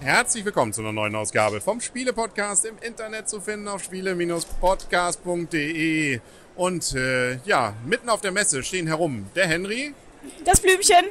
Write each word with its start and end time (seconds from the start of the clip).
Herzlich 0.01 0.45
willkommen 0.45 0.75
zu 0.75 0.83
einer 0.83 0.93
neuen 0.93 1.17
Ausgabe 1.17 1.63
vom 1.63 1.81
Spiele-Podcast 1.81 2.67
im 2.67 2.77
Internet 2.83 3.31
zu 3.31 3.41
finden 3.41 3.69
auf 3.69 3.83
spiele-podcast.de. 3.85 6.21
Und 6.57 6.95
äh, 6.95 7.37
ja, 7.39 7.73
mitten 7.87 8.11
auf 8.11 8.21
der 8.21 8.33
Messe 8.33 8.63
stehen 8.63 8.87
herum 8.87 9.25
der 9.35 9.49
Henry, 9.49 9.95
Das 10.45 10.61
Blümchen. 10.61 11.07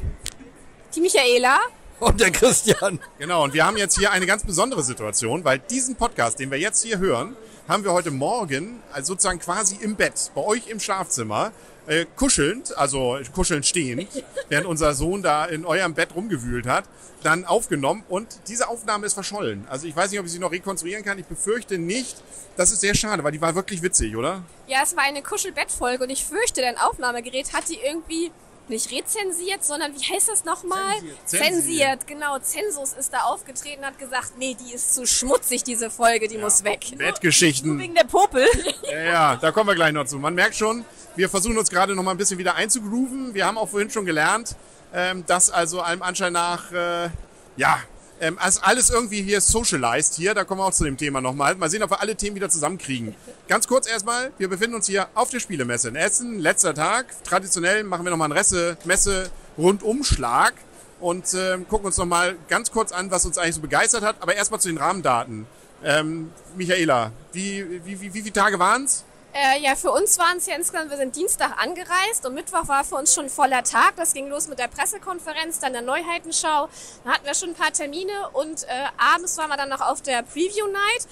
Die 0.95 1.01
Michaela. 1.01 1.57
Und 1.99 2.21
der 2.21 2.29
Christian. 2.29 2.99
Genau, 3.17 3.45
und 3.45 3.55
wir 3.55 3.65
haben 3.65 3.77
jetzt 3.77 3.97
hier 3.97 4.11
eine 4.11 4.27
ganz 4.27 4.45
besondere 4.45 4.83
Situation, 4.83 5.43
weil 5.43 5.57
diesen 5.57 5.95
Podcast, 5.95 6.39
den 6.39 6.51
wir 6.51 6.59
jetzt 6.59 6.83
hier 6.83 6.99
hören, 6.99 7.35
haben 7.67 7.83
wir 7.83 7.91
heute 7.91 8.11
Morgen 8.11 8.81
also 8.93 9.13
sozusagen 9.13 9.39
quasi 9.39 9.77
im 9.81 9.95
Bett, 9.95 10.31
bei 10.33 10.41
euch 10.41 10.67
im 10.67 10.79
Schlafzimmer, 10.79 11.51
äh, 11.87 12.05
kuschelnd, 12.15 12.77
also 12.77 13.17
kuschelnd 13.33 13.65
stehend, 13.65 14.07
während 14.49 14.67
unser 14.67 14.93
Sohn 14.93 15.21
da 15.21 15.45
in 15.45 15.65
eurem 15.65 15.93
Bett 15.93 16.15
rumgewühlt 16.15 16.65
hat, 16.65 16.85
dann 17.23 17.45
aufgenommen 17.45 18.03
und 18.07 18.27
diese 18.47 18.69
Aufnahme 18.69 19.05
ist 19.05 19.13
verschollen. 19.13 19.65
Also 19.69 19.87
ich 19.87 19.95
weiß 19.95 20.11
nicht, 20.11 20.19
ob 20.19 20.25
ich 20.25 20.31
sie 20.31 20.39
noch 20.39 20.51
rekonstruieren 20.51 21.03
kann. 21.03 21.17
Ich 21.19 21.25
befürchte 21.25 21.77
nicht. 21.77 22.15
Das 22.55 22.71
ist 22.71 22.81
sehr 22.81 22.95
schade, 22.95 23.23
weil 23.23 23.31
die 23.31 23.41
war 23.41 23.55
wirklich 23.55 23.81
witzig, 23.81 24.15
oder? 24.15 24.43
Ja, 24.67 24.79
es 24.83 24.95
war 24.95 25.03
eine 25.03 25.21
Kuschelbettfolge 25.21 26.03
und 26.03 26.09
ich 26.09 26.23
fürchte, 26.23 26.61
dein 26.61 26.77
Aufnahmegerät 26.77 27.53
hat 27.53 27.67
die 27.69 27.79
irgendwie 27.83 28.31
nicht 28.69 28.91
rezensiert, 28.91 29.63
sondern 29.63 29.93
wie 29.93 30.13
heißt 30.13 30.29
das 30.29 30.43
nochmal? 30.45 30.95
Zensiert. 31.25 31.53
Zensiert, 31.53 32.07
genau. 32.07 32.39
Zensus 32.39 32.93
ist 32.93 33.13
da 33.13 33.19
aufgetreten 33.21 33.79
und 33.79 33.87
hat 33.87 33.99
gesagt, 33.99 34.33
nee, 34.37 34.55
die 34.55 34.73
ist 34.73 34.93
zu 34.93 35.05
schmutzig, 35.05 35.63
diese 35.63 35.89
Folge, 35.89 36.27
die 36.27 36.37
muss 36.37 36.63
weg. 36.63 36.85
Bettgeschichten. 36.97 37.79
Wegen 37.79 37.95
der 37.95 38.05
Popel. 38.05 38.45
Ja, 38.83 38.99
ja, 38.99 39.35
da 39.35 39.51
kommen 39.51 39.69
wir 39.69 39.75
gleich 39.75 39.93
noch 39.93 40.05
zu. 40.05 40.17
Man 40.17 40.35
merkt 40.35 40.55
schon, 40.55 40.85
wir 41.15 41.29
versuchen 41.29 41.57
uns 41.57 41.69
gerade 41.69 41.95
noch 41.95 42.03
mal 42.03 42.11
ein 42.11 42.17
bisschen 42.17 42.37
wieder 42.37 42.55
einzugrooven. 42.55 43.33
Wir 43.33 43.45
haben 43.45 43.57
auch 43.57 43.69
vorhin 43.69 43.89
schon 43.89 44.05
gelernt, 44.05 44.55
ähm, 44.93 45.25
dass 45.25 45.49
also 45.49 45.81
allem 45.81 46.01
Anschein 46.01 46.33
nach, 46.33 46.71
äh, 46.71 47.09
ja, 47.57 47.79
ähm, 48.19 48.37
also 48.39 48.61
alles 48.61 48.89
irgendwie 48.89 49.21
hier 49.21 49.41
socialized 49.41 50.15
hier. 50.15 50.33
Da 50.33 50.43
kommen 50.43 50.61
wir 50.61 50.65
auch 50.65 50.73
zu 50.73 50.83
dem 50.83 50.97
Thema 50.97 51.21
nochmal. 51.21 51.55
Mal 51.55 51.69
sehen, 51.69 51.83
ob 51.83 51.91
wir 51.91 52.01
alle 52.01 52.15
Themen 52.15 52.35
wieder 52.35 52.49
zusammenkriegen. 52.49 53.15
Ganz 53.47 53.67
kurz 53.67 53.87
erstmal, 53.87 54.31
wir 54.37 54.49
befinden 54.49 54.75
uns 54.75 54.87
hier 54.87 55.07
auf 55.13 55.29
der 55.29 55.39
Spielemesse 55.39 55.89
in 55.89 55.95
Essen. 55.95 56.39
Letzter 56.39 56.73
Tag. 56.73 57.07
Traditionell 57.23 57.83
machen 57.83 58.05
wir 58.05 58.11
nochmal 58.11 58.27
einen 58.27 58.37
Resse, 58.37 58.77
Messe-Rundumschlag 58.85 60.53
und 60.99 61.25
ähm, 61.35 61.67
gucken 61.67 61.85
uns 61.87 61.97
nochmal 61.97 62.35
ganz 62.49 62.71
kurz 62.71 62.91
an, 62.91 63.11
was 63.11 63.25
uns 63.25 63.37
eigentlich 63.37 63.55
so 63.55 63.61
begeistert 63.61 64.03
hat. 64.03 64.17
Aber 64.21 64.35
erstmal 64.35 64.59
zu 64.59 64.69
den 64.69 64.77
Rahmendaten. 64.77 65.45
Ähm, 65.83 66.31
Michaela, 66.55 67.11
wie, 67.33 67.85
wie, 67.85 68.01
wie, 68.01 68.13
wie 68.13 68.21
viele 68.21 68.33
Tage 68.33 68.57
waren's? 68.57 69.03
Äh, 69.39 69.59
ja, 69.61 69.75
für 69.75 69.91
uns 69.91 70.17
waren 70.17 70.37
es 70.37 70.47
ja 70.47 70.55
insgesamt, 70.55 70.89
wir 70.89 70.97
sind 70.97 71.15
Dienstag 71.15 71.61
angereist 71.61 72.25
und 72.25 72.33
Mittwoch 72.33 72.67
war 72.67 72.83
für 72.83 72.95
uns 72.95 73.13
schon 73.13 73.29
voller 73.29 73.63
Tag. 73.63 73.95
Das 73.95 74.13
ging 74.13 74.29
los 74.29 74.47
mit 74.47 74.57
der 74.57 74.67
Pressekonferenz, 74.67 75.59
dann 75.59 75.73
der 75.73 75.83
Neuheitenschau. 75.83 76.67
Da 77.03 77.11
hatten 77.11 77.23
wir 77.23 77.35
schon 77.35 77.49
ein 77.49 77.55
paar 77.55 77.71
Termine 77.71 78.29
und 78.33 78.63
äh, 78.63 78.67
abends 78.97 79.37
waren 79.37 79.49
wir 79.49 79.57
dann 79.57 79.69
noch 79.69 79.81
auf 79.81 80.01
der 80.01 80.23
Preview 80.23 80.65
Night. 80.65 81.07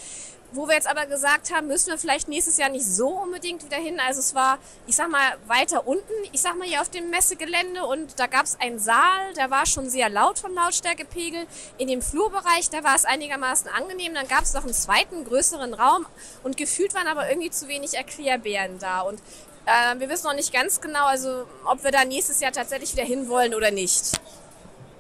Wo 0.55 0.69
wir 0.69 0.75
jetzt 0.75 0.89
aber 0.89 1.05
gesagt 1.05 1.53
haben, 1.53 1.67
müssen 1.67 1.89
wir 1.89 1.97
vielleicht 1.97 2.29
nächstes 2.29 2.55
Jahr 2.57 2.69
nicht 2.69 2.85
so 2.85 3.09
unbedingt 3.09 3.65
wieder 3.65 3.75
hin. 3.75 3.99
Also 3.99 4.21
es 4.21 4.33
war, 4.33 4.57
ich 4.87 4.95
sag 4.95 5.09
mal, 5.09 5.35
weiter 5.47 5.85
unten, 5.85 6.13
ich 6.31 6.41
sag 6.41 6.57
mal 6.57 6.65
hier 6.65 6.79
auf 6.79 6.87
dem 6.89 7.09
Messegelände 7.09 7.83
und 7.83 8.17
da 8.21 8.27
gab 8.27 8.45
es 8.45 8.57
einen 8.61 8.79
Saal, 8.79 9.33
der 9.35 9.51
war 9.51 9.65
schon 9.65 9.89
sehr 9.89 10.09
laut 10.09 10.39
vom 10.39 10.53
Lautstärkepegel. 10.53 11.45
In 11.77 11.89
dem 11.89 12.01
Flurbereich, 12.01 12.69
da 12.69 12.85
war 12.85 12.95
es 12.95 13.03
einigermaßen 13.03 13.69
angenehm. 13.69 14.13
Dann 14.13 14.29
gab 14.29 14.43
es 14.43 14.53
noch 14.53 14.63
einen 14.63 14.73
zweiten, 14.73 15.25
größeren 15.25 15.73
Raum 15.73 16.05
und 16.43 16.55
gefühlt 16.55 16.93
waren 16.93 17.07
aber 17.07 17.27
irgendwie 17.29 17.51
zu 17.51 17.67
wenig 17.67 17.95
Erklärbären 17.95 18.79
da. 18.79 19.01
Und 19.01 19.19
äh, 19.65 19.99
wir 19.99 20.07
wissen 20.07 20.27
noch 20.27 20.35
nicht 20.35 20.53
ganz 20.53 20.79
genau, 20.79 21.05
also 21.05 21.45
ob 21.65 21.83
wir 21.83 21.91
da 21.91 22.05
nächstes 22.05 22.39
Jahr 22.39 22.53
tatsächlich 22.53 22.93
wieder 22.93 23.03
hinwollen 23.03 23.55
oder 23.55 23.71
nicht. 23.71 24.13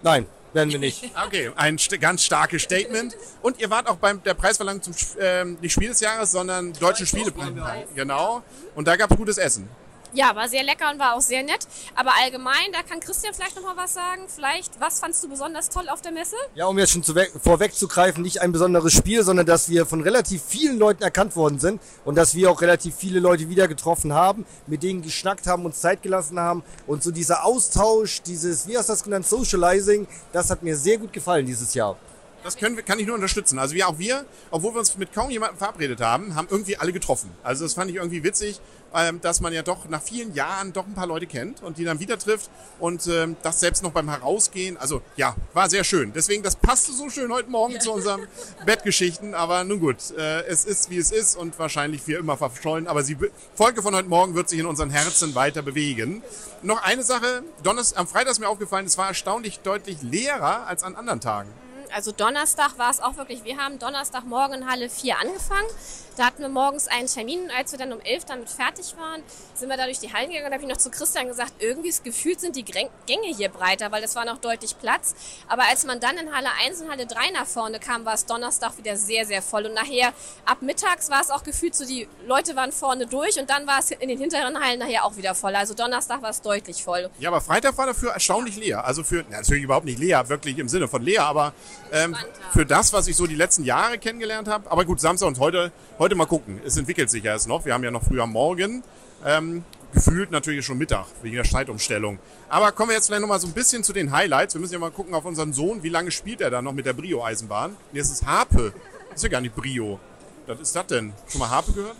Nein, 0.01 0.27
werden 0.55 0.71
wir 0.71 0.79
nicht. 0.79 1.11
Okay, 1.25 1.51
ein 1.55 1.77
st 1.77 1.99
ganz 1.99 2.23
starkes 2.23 2.63
Statement. 2.63 3.15
Und 3.41 3.59
ihr 3.59 3.69
wart 3.69 3.87
auch 3.87 3.97
beim 3.97 4.21
der 4.23 4.33
Preisverleihung 4.33 4.81
zum 4.81 4.93
ähm, 5.19 5.57
nicht 5.61 5.73
Spiel 5.73 5.89
des 5.89 5.99
Jahres, 5.99 6.31
sondern 6.31 6.73
Deutschen 6.73 7.05
Spielepreis. 7.05 7.53
Genau. 7.95 8.43
Und 8.75 8.87
da 8.87 8.95
gab's 8.95 9.15
gutes 9.15 9.37
Essen. 9.37 9.67
Ja, 10.15 10.33
war 10.33 10.47
sehr 10.47 10.63
lecker 10.63 10.89
und 10.91 10.97
war 10.97 11.15
auch 11.15 11.21
sehr 11.21 11.43
nett. 11.43 11.67
Aber 11.93 12.11
allgemein, 12.23 12.71
da 12.71 12.83
kann 12.83 13.01
Christian 13.01 13.33
vielleicht 13.33 13.57
noch 13.57 13.63
mal 13.63 13.75
was 13.75 13.93
sagen. 13.93 14.23
Vielleicht, 14.33 14.79
was 14.79 15.01
fandst 15.01 15.21
du 15.21 15.27
besonders 15.27 15.67
toll 15.67 15.89
auf 15.89 16.01
der 16.01 16.13
Messe? 16.13 16.37
Ja, 16.53 16.67
um 16.67 16.79
jetzt 16.79 16.93
schon 16.93 17.03
zu 17.03 17.13
vorwegzugreifen, 17.43 18.23
nicht 18.23 18.41
ein 18.41 18.53
besonderes 18.53 18.93
Spiel, 18.93 19.23
sondern 19.23 19.45
dass 19.45 19.67
wir 19.67 19.85
von 19.85 19.99
relativ 19.99 20.41
vielen 20.41 20.79
Leuten 20.79 21.03
erkannt 21.03 21.35
worden 21.35 21.59
sind 21.59 21.81
und 22.05 22.15
dass 22.15 22.33
wir 22.33 22.49
auch 22.49 22.61
relativ 22.61 22.95
viele 22.95 23.19
Leute 23.19 23.49
wieder 23.49 23.67
getroffen 23.67 24.13
haben, 24.13 24.45
mit 24.67 24.83
denen 24.83 25.01
geschnackt 25.01 25.47
haben, 25.47 25.65
uns 25.65 25.81
Zeit 25.81 26.01
gelassen 26.01 26.39
haben 26.39 26.63
und 26.87 27.03
so 27.03 27.11
dieser 27.11 27.43
Austausch, 27.43 28.21
dieses, 28.21 28.69
wie 28.69 28.77
hast 28.77 28.87
du 28.87 28.93
das 28.93 29.03
genannt, 29.03 29.27
Socializing, 29.27 30.07
das 30.31 30.49
hat 30.49 30.63
mir 30.63 30.77
sehr 30.77 30.97
gut 30.97 31.11
gefallen 31.11 31.45
dieses 31.45 31.73
Jahr. 31.73 31.97
Das 32.45 32.57
können 32.57 32.75
wir, 32.75 32.83
kann 32.83 32.99
ich 32.99 33.07
nur 33.07 33.15
unterstützen. 33.15 33.57
Also 33.57 33.73
wir, 33.73 33.87
auch 33.87 33.97
wir, 33.97 34.23
obwohl 34.51 34.75
wir 34.75 34.79
uns 34.79 34.95
mit 34.97 35.11
kaum 35.11 35.31
jemandem 35.31 35.57
verabredet 35.57 35.99
haben, 35.99 36.35
haben 36.35 36.47
irgendwie 36.51 36.77
alle 36.77 36.93
getroffen. 36.93 37.31
Also 37.41 37.65
das 37.65 37.73
fand 37.73 37.89
ich 37.89 37.97
irgendwie 37.97 38.23
witzig, 38.23 38.61
ähm, 38.93 39.19
dass 39.19 39.41
man 39.41 39.51
ja 39.51 39.63
doch 39.63 39.89
nach 39.89 40.03
vielen 40.03 40.31
Jahren 40.35 40.71
doch 40.71 40.85
ein 40.85 40.93
paar 40.93 41.07
Leute 41.07 41.25
kennt 41.25 41.63
und 41.63 41.79
die 41.79 41.83
dann 41.83 41.99
wieder 41.99 42.19
trifft 42.19 42.51
und 42.77 43.07
ähm, 43.07 43.35
das 43.41 43.61
selbst 43.61 43.81
noch 43.81 43.93
beim 43.93 44.11
Herausgehen. 44.11 44.77
Also 44.77 45.01
ja, 45.17 45.35
war 45.53 45.71
sehr 45.71 45.83
schön. 45.83 46.13
Deswegen, 46.13 46.43
das 46.43 46.55
passte 46.55 46.91
so 46.91 47.09
schön 47.09 47.33
heute 47.33 47.49
Morgen 47.49 47.79
zu 47.81 47.91
unserem 47.91 48.27
Bettgeschichten. 48.67 49.33
Aber 49.33 49.63
nun 49.63 49.79
gut, 49.79 50.11
äh, 50.15 50.43
es 50.43 50.65
ist 50.65 50.91
wie 50.91 50.99
es 50.99 51.09
ist 51.09 51.35
und 51.35 51.57
wahrscheinlich 51.57 52.03
für 52.03 52.13
immer 52.13 52.37
verschollen. 52.37 52.85
Aber 52.85 53.01
die 53.01 53.17
Folge 53.55 53.81
von 53.81 53.95
heute 53.95 54.07
Morgen 54.07 54.35
wird 54.35 54.49
sich 54.49 54.59
in 54.59 54.67
unseren 54.67 54.91
Herzen 54.91 55.33
weiter 55.33 55.63
bewegen. 55.63 56.21
Noch 56.61 56.83
eine 56.83 57.01
Sache, 57.01 57.41
Donnerstag, 57.63 57.99
am 58.01 58.07
Freitag 58.07 58.33
ist 58.33 58.39
mir 58.39 58.49
aufgefallen, 58.49 58.85
es 58.85 58.99
war 58.99 59.07
erstaunlich 59.07 59.61
deutlich 59.61 60.03
leerer 60.03 60.67
als 60.67 60.83
an 60.83 60.95
anderen 60.95 61.21
Tagen. 61.21 61.49
Also 61.95 62.11
Donnerstag 62.11 62.77
war 62.77 62.91
es 62.91 62.99
auch 62.99 63.15
wirklich, 63.15 63.45
wir 63.45 63.55
haben 63.55 63.79
Donnerstagmorgen 63.79 64.63
in 64.63 64.69
Halle 64.69 64.89
4 64.89 65.17
angefangen. 65.17 65.69
Da 66.17 66.27
hatten 66.27 66.41
wir 66.41 66.49
morgens 66.49 66.87
einen 66.87 67.07
Termin 67.07 67.41
und 67.41 67.51
als 67.51 67.73
wir 67.73 67.79
dann 67.79 67.91
um 67.91 67.99
11 67.99 68.23
damit 68.23 68.49
fertig 68.49 68.95
waren, 68.97 69.21
sind 69.53 69.67
wir 69.67 69.75
da 69.75 69.83
durch 69.83 69.99
die 69.99 70.13
Hallen 70.13 70.29
gegangen 70.29 70.45
und 70.45 70.51
da 70.51 70.55
habe 70.55 70.63
ich 70.63 70.69
noch 70.69 70.77
zu 70.77 70.89
Christian 70.89 71.27
gesagt, 71.27 71.53
irgendwie 71.59 71.89
ist 71.89 72.05
gefühlt 72.05 72.39
sind 72.39 72.55
die 72.55 72.63
Gänge 72.63 72.87
hier 73.35 73.49
breiter, 73.49 73.91
weil 73.91 74.01
das 74.01 74.15
war 74.15 74.23
noch 74.23 74.37
deutlich 74.37 74.79
Platz. 74.79 75.13
Aber 75.49 75.63
als 75.69 75.85
man 75.85 75.99
dann 75.99 76.17
in 76.17 76.33
Halle 76.33 76.47
1 76.65 76.81
und 76.81 76.89
Halle 76.89 77.05
3 77.05 77.31
nach 77.31 77.45
vorne 77.45 77.79
kam, 77.79 78.05
war 78.05 78.13
es 78.13 78.25
Donnerstag 78.25 78.77
wieder 78.77 78.95
sehr, 78.95 79.25
sehr 79.25 79.41
voll. 79.41 79.65
Und 79.65 79.73
nachher 79.73 80.13
ab 80.45 80.61
mittags 80.61 81.09
war 81.09 81.19
es 81.19 81.29
auch 81.29 81.43
gefühlt 81.43 81.75
so, 81.75 81.85
die 81.85 82.07
Leute 82.25 82.55
waren 82.55 82.71
vorne 82.71 83.07
durch 83.07 83.37
und 83.37 83.49
dann 83.49 83.67
war 83.67 83.79
es 83.79 83.91
in 83.91 84.07
den 84.07 84.17
hinteren 84.17 84.57
Hallen 84.63 84.79
nachher 84.79 85.03
auch 85.03 85.17
wieder 85.17 85.35
voll. 85.35 85.53
Also 85.53 85.73
Donnerstag 85.73 86.21
war 86.21 86.29
es 86.29 86.41
deutlich 86.41 86.81
voll. 86.81 87.09
Ja, 87.19 87.29
aber 87.29 87.41
Freitag 87.41 87.77
war 87.77 87.87
dafür 87.87 88.11
erstaunlich 88.11 88.55
leer. 88.55 88.85
Also 88.85 89.03
für, 89.03 89.25
na, 89.29 89.37
natürlich 89.37 89.63
überhaupt 89.63 89.85
nicht 89.85 89.99
leer, 89.99 90.29
wirklich 90.29 90.57
im 90.59 90.69
Sinne 90.69 90.87
von 90.87 91.01
leer, 91.01 91.23
aber 91.23 91.53
ähm, 91.91 92.15
für 92.53 92.65
das, 92.65 92.93
was 92.93 93.07
ich 93.07 93.17
so 93.17 93.27
die 93.27 93.35
letzten 93.35 93.65
Jahre 93.65 93.97
kennengelernt 93.97 94.47
habe. 94.47 94.71
Aber 94.71 94.85
gut, 94.85 95.01
Samstag 95.01 95.27
und 95.27 95.39
heute, 95.39 95.73
heute 95.99 96.04
mal 96.13 96.27
gucken. 96.27 96.61
Es 96.63 96.77
entwickelt 96.77 97.09
sich 97.09 97.23
ja 97.23 97.31
erst 97.31 97.47
noch. 97.47 97.65
Wir 97.65 97.73
haben 97.73 97.83
ja 97.83 97.89
noch 97.89 98.03
früher 98.03 98.27
Morgen. 98.27 98.83
Ähm, 99.25 99.63
gefühlt 99.91 100.29
natürlich 100.29 100.63
schon 100.65 100.77
Mittag, 100.77 101.07
wegen 101.23 101.35
der 101.35 101.45
Zeitumstellung. 101.45 102.19
Aber 102.49 102.71
kommen 102.73 102.89
wir 102.89 102.95
jetzt 102.95 103.07
vielleicht 103.07 103.21
nochmal 103.21 103.39
so 103.39 103.47
ein 103.47 103.53
bisschen 103.53 103.83
zu 103.83 103.93
den 103.93 104.11
Highlights. 104.11 104.53
Wir 104.53 104.61
müssen 104.61 104.73
ja 104.73 104.79
mal 104.79 104.91
gucken 104.91 105.15
auf 105.15 105.25
unseren 105.25 105.53
Sohn, 105.53 105.81
wie 105.81 105.89
lange 105.89 106.11
spielt 106.11 106.41
er 106.41 106.51
da 106.51 106.61
noch 106.61 106.73
mit 106.73 106.85
der 106.85 106.93
Brio-Eisenbahn. 106.93 107.75
Nee, 107.91 107.99
es 107.99 108.11
ist 108.11 108.27
Harpe. 108.27 108.73
Das 109.09 109.17
ist 109.17 109.23
ja 109.23 109.29
gar 109.29 109.41
nicht 109.41 109.55
Brio. 109.55 109.99
Was 110.45 110.59
ist 110.59 110.75
das 110.75 110.85
denn? 110.87 111.13
Schon 111.27 111.39
mal 111.39 111.49
Harpe 111.49 111.71
gehört? 111.71 111.95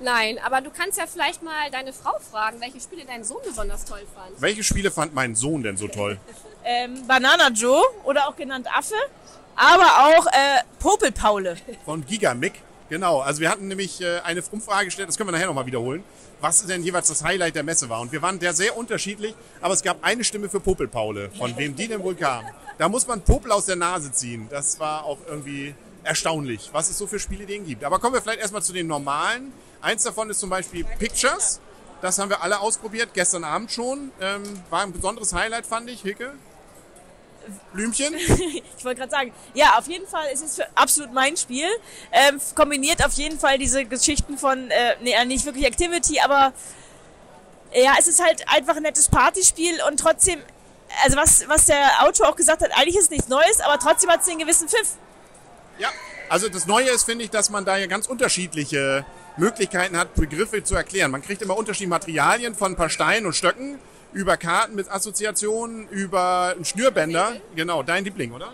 Nein, 0.00 0.38
aber 0.44 0.60
du 0.60 0.70
kannst 0.70 0.98
ja 0.98 1.06
vielleicht 1.06 1.42
mal 1.42 1.70
deine 1.70 1.92
Frau 1.92 2.18
fragen, 2.18 2.60
welche 2.60 2.80
Spiele 2.80 3.04
dein 3.06 3.24
Sohn 3.24 3.40
besonders 3.46 3.84
toll 3.84 4.02
fand. 4.14 4.40
Welche 4.40 4.62
Spiele 4.62 4.90
fand 4.90 5.14
mein 5.14 5.34
Sohn 5.34 5.62
denn 5.62 5.76
so 5.76 5.88
toll? 5.88 6.18
ähm, 6.64 7.06
Banana 7.06 7.48
Joe 7.48 7.82
oder 8.04 8.28
auch 8.28 8.36
genannt 8.36 8.66
Affe, 8.74 8.94
aber 9.54 9.84
auch 9.84 10.26
äh, 10.26 10.62
Popelpaule. 10.78 11.56
Von 11.84 12.04
Gigamic. 12.04 12.62
Genau, 12.88 13.20
also 13.20 13.40
wir 13.40 13.50
hatten 13.50 13.66
nämlich 13.66 14.00
äh, 14.00 14.20
eine 14.20 14.42
Umfrage 14.50 14.86
gestellt, 14.86 15.08
das 15.08 15.16
können 15.16 15.28
wir 15.28 15.32
nachher 15.32 15.48
nochmal 15.48 15.66
wiederholen, 15.66 16.04
was 16.40 16.64
denn 16.66 16.84
jeweils 16.84 17.08
das 17.08 17.24
Highlight 17.24 17.56
der 17.56 17.64
Messe 17.64 17.88
war. 17.88 18.00
Und 18.00 18.12
wir 18.12 18.22
waren 18.22 18.38
der 18.38 18.52
sehr 18.52 18.76
unterschiedlich, 18.76 19.34
aber 19.60 19.74
es 19.74 19.82
gab 19.82 20.04
eine 20.04 20.22
Stimme 20.22 20.48
für 20.48 20.60
Popelpaule, 20.60 21.30
von 21.36 21.56
wem 21.56 21.74
die 21.74 21.88
denn 21.88 22.02
wohl 22.02 22.14
kam. 22.14 22.44
Da 22.78 22.88
muss 22.88 23.06
man 23.06 23.22
Popel 23.22 23.50
aus 23.50 23.66
der 23.66 23.76
Nase 23.76 24.12
ziehen. 24.12 24.46
Das 24.50 24.78
war 24.78 25.04
auch 25.04 25.18
irgendwie 25.26 25.74
erstaunlich, 26.04 26.70
was 26.72 26.88
es 26.88 26.98
so 26.98 27.06
für 27.06 27.18
Spielideen 27.18 27.66
gibt. 27.66 27.82
Aber 27.82 27.98
kommen 27.98 28.14
wir 28.14 28.22
vielleicht 28.22 28.40
erstmal 28.40 28.62
zu 28.62 28.72
den 28.72 28.86
normalen. 28.86 29.52
Eins 29.80 30.04
davon 30.04 30.30
ist 30.30 30.38
zum 30.38 30.50
Beispiel 30.50 30.84
Pictures. 30.84 31.60
Das 32.02 32.18
haben 32.18 32.28
wir 32.28 32.42
alle 32.42 32.60
ausprobiert, 32.60 33.10
gestern 33.14 33.42
Abend 33.42 33.72
schon. 33.72 34.12
Ähm, 34.20 34.42
war 34.70 34.82
ein 34.82 34.92
besonderes 34.92 35.32
Highlight, 35.32 35.66
fand 35.66 35.90
ich. 35.90 36.02
Hicke? 36.02 36.34
Blümchen? 37.72 38.14
Ich 38.78 38.84
wollte 38.84 39.00
gerade 39.00 39.10
sagen, 39.10 39.32
ja, 39.54 39.78
auf 39.78 39.88
jeden 39.88 40.06
Fall 40.06 40.26
ist 40.32 40.44
es 40.44 40.60
absolut 40.74 41.12
mein 41.12 41.36
Spiel. 41.36 41.66
Ähm, 42.12 42.40
kombiniert 42.54 43.04
auf 43.04 43.12
jeden 43.14 43.38
Fall 43.38 43.58
diese 43.58 43.84
Geschichten 43.84 44.38
von, 44.38 44.70
äh, 44.70 44.96
nee, 45.00 45.24
nicht 45.24 45.44
wirklich 45.44 45.64
Activity, 45.64 46.20
aber 46.20 46.52
ja, 47.74 47.94
es 47.98 48.06
ist 48.06 48.22
halt 48.22 48.44
einfach 48.48 48.76
ein 48.76 48.82
nettes 48.82 49.08
Partyspiel 49.08 49.80
und 49.88 49.98
trotzdem, 49.98 50.40
also 51.04 51.16
was, 51.16 51.48
was 51.48 51.66
der 51.66 52.04
Autor 52.04 52.28
auch 52.28 52.36
gesagt 52.36 52.62
hat, 52.62 52.70
eigentlich 52.76 52.96
ist 52.96 53.04
es 53.04 53.10
nichts 53.10 53.28
Neues, 53.28 53.60
aber 53.60 53.78
trotzdem 53.78 54.10
hat 54.10 54.22
es 54.22 54.28
einen 54.28 54.38
gewissen 54.38 54.68
Pfiff. 54.68 54.94
Ja, 55.78 55.88
also 56.28 56.48
das 56.48 56.66
Neue 56.66 56.90
ist, 56.90 57.04
finde 57.04 57.24
ich, 57.24 57.30
dass 57.30 57.50
man 57.50 57.64
da 57.64 57.76
ja 57.76 57.86
ganz 57.86 58.06
unterschiedliche 58.06 59.04
Möglichkeiten 59.36 59.96
hat, 59.98 60.14
Begriffe 60.14 60.62
zu 60.64 60.74
erklären. 60.74 61.10
Man 61.10 61.22
kriegt 61.22 61.42
immer 61.42 61.56
unterschiedliche 61.56 61.90
Materialien 61.90 62.54
von 62.54 62.72
ein 62.72 62.76
paar 62.76 62.88
Steinen 62.88 63.26
und 63.26 63.34
Stöcken, 63.34 63.78
über 64.12 64.36
Karten 64.36 64.74
mit 64.74 64.90
Assoziationen, 64.90 65.88
über 65.88 66.52
einen 66.54 66.64
Schnürbänder. 66.64 67.36
Genau, 67.54 67.82
dein 67.82 68.04
Liebling, 68.04 68.32
oder? 68.32 68.52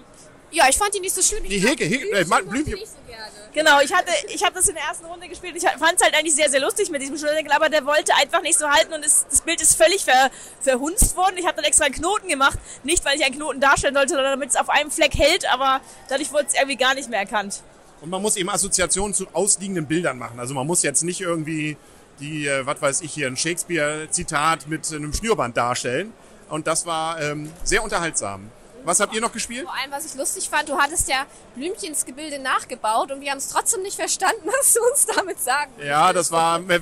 Ja, 0.51 0.67
ich 0.69 0.77
fand 0.77 0.95
die 0.95 1.01
nicht 1.01 1.15
so 1.15 1.23
schlimm. 1.23 1.45
Die 1.45 1.59
Heke, 1.59 1.85
äh, 1.85 1.89
Blümchen 1.89 2.29
Blümchen. 2.29 2.45
mochte 2.47 2.61
ich 2.61 2.81
nicht 2.81 2.87
so 2.89 2.99
gerne. 3.09 3.33
Genau, 3.55 3.81
ich 3.81 3.93
hatte, 3.93 4.11
ich 4.29 4.43
habe 4.45 4.55
das 4.55 4.69
in 4.69 4.75
der 4.75 4.85
ersten 4.85 5.07
Runde 5.07 5.29
gespielt. 5.29 5.57
Ich 5.57 5.63
fand 5.63 5.95
es 5.97 6.03
halt 6.03 6.15
eigentlich 6.15 6.35
sehr, 6.35 6.51
sehr 6.51 6.61
lustig 6.61 6.91
mit 6.91 7.01
diesem 7.01 7.17
Schnürsenkel, 7.17 7.53
aber 7.53 7.71
der 7.71 7.87
wollte 7.87 8.15
einfach 8.15 8.43
nicht 8.43 8.59
so 8.59 8.69
halten 8.69 8.93
und 8.93 9.05
es, 9.05 9.27
das 9.31 9.41
Bild 9.41 9.63
ist 9.63 9.77
völlig 9.77 10.05
ver, 10.05 10.31
verhunzt 10.61 11.17
worden. 11.17 11.37
Ich 11.39 11.47
habe 11.47 11.57
dann 11.57 11.65
extra 11.65 11.87
einen 11.87 11.95
Knoten 11.95 12.29
gemacht, 12.29 12.59
nicht 12.83 13.05
weil 13.05 13.17
ich 13.17 13.25
einen 13.25 13.35
Knoten 13.35 13.61
darstellen 13.61 13.95
sollte, 13.95 14.11
sondern 14.11 14.33
damit 14.33 14.51
es 14.51 14.57
auf 14.57 14.69
einem 14.69 14.91
Fleck 14.91 15.15
hält, 15.15 15.51
aber 15.51 15.81
dadurch 16.09 16.33
wurde 16.33 16.47
es 16.49 16.55
irgendwie 16.55 16.77
gar 16.77 16.95
nicht 16.95 17.09
mehr 17.09 17.21
erkannt. 17.21 17.63
Und 18.03 18.11
man 18.11 18.21
muss 18.21 18.37
eben 18.37 18.51
Assoziationen 18.51 19.15
zu 19.15 19.27
ausliegenden 19.33 19.87
Bildern 19.87 20.19
machen. 20.19 20.39
Also 20.41 20.55
man 20.55 20.67
muss 20.67 20.83
jetzt 20.83 21.03
nicht 21.03 21.21
irgendwie 21.21 21.77
die, 22.23 22.47
äh, 22.47 22.65
was 22.65 22.81
weiß 22.81 23.01
ich 23.03 23.13
hier, 23.13 23.27
ein 23.27 23.37
Shakespeare-Zitat 23.37 24.69
mit 24.69 24.91
einem 24.93 25.13
Schnürband 25.13 25.57
darstellen. 25.57 26.13
Und 26.49 26.67
das 26.67 26.87
war 26.87 27.21
ähm, 27.21 27.53
sehr 27.65 27.83
unterhaltsam. 27.83 28.51
Was 28.85 28.99
habt 28.99 29.15
ihr 29.15 29.21
noch 29.21 29.33
gespielt? 29.33 29.65
Vor 29.65 29.75
allem, 29.75 29.93
was 29.93 30.05
ich 30.07 30.15
lustig 30.17 30.49
fand, 30.49 30.69
du 30.69 30.77
hattest 30.77 31.09
ja 31.09 31.25
Blümchensgebilde 31.55 32.41
nachgebaut 32.41 33.13
und 33.13 33.21
wir 33.21 33.31
haben 33.31 33.39
es 33.39 33.49
trotzdem 33.49 33.83
nicht 33.83 33.95
verstanden, 33.95 34.43
was 34.59 34.75
du 34.75 34.81
uns 34.83 35.07
damit 35.07 35.41
sagen 35.41 35.73
willst. 35.77 35.89
Ja, 35.89 36.13
das 36.13 36.31
war, 36.33 36.59
äh, 36.69 36.81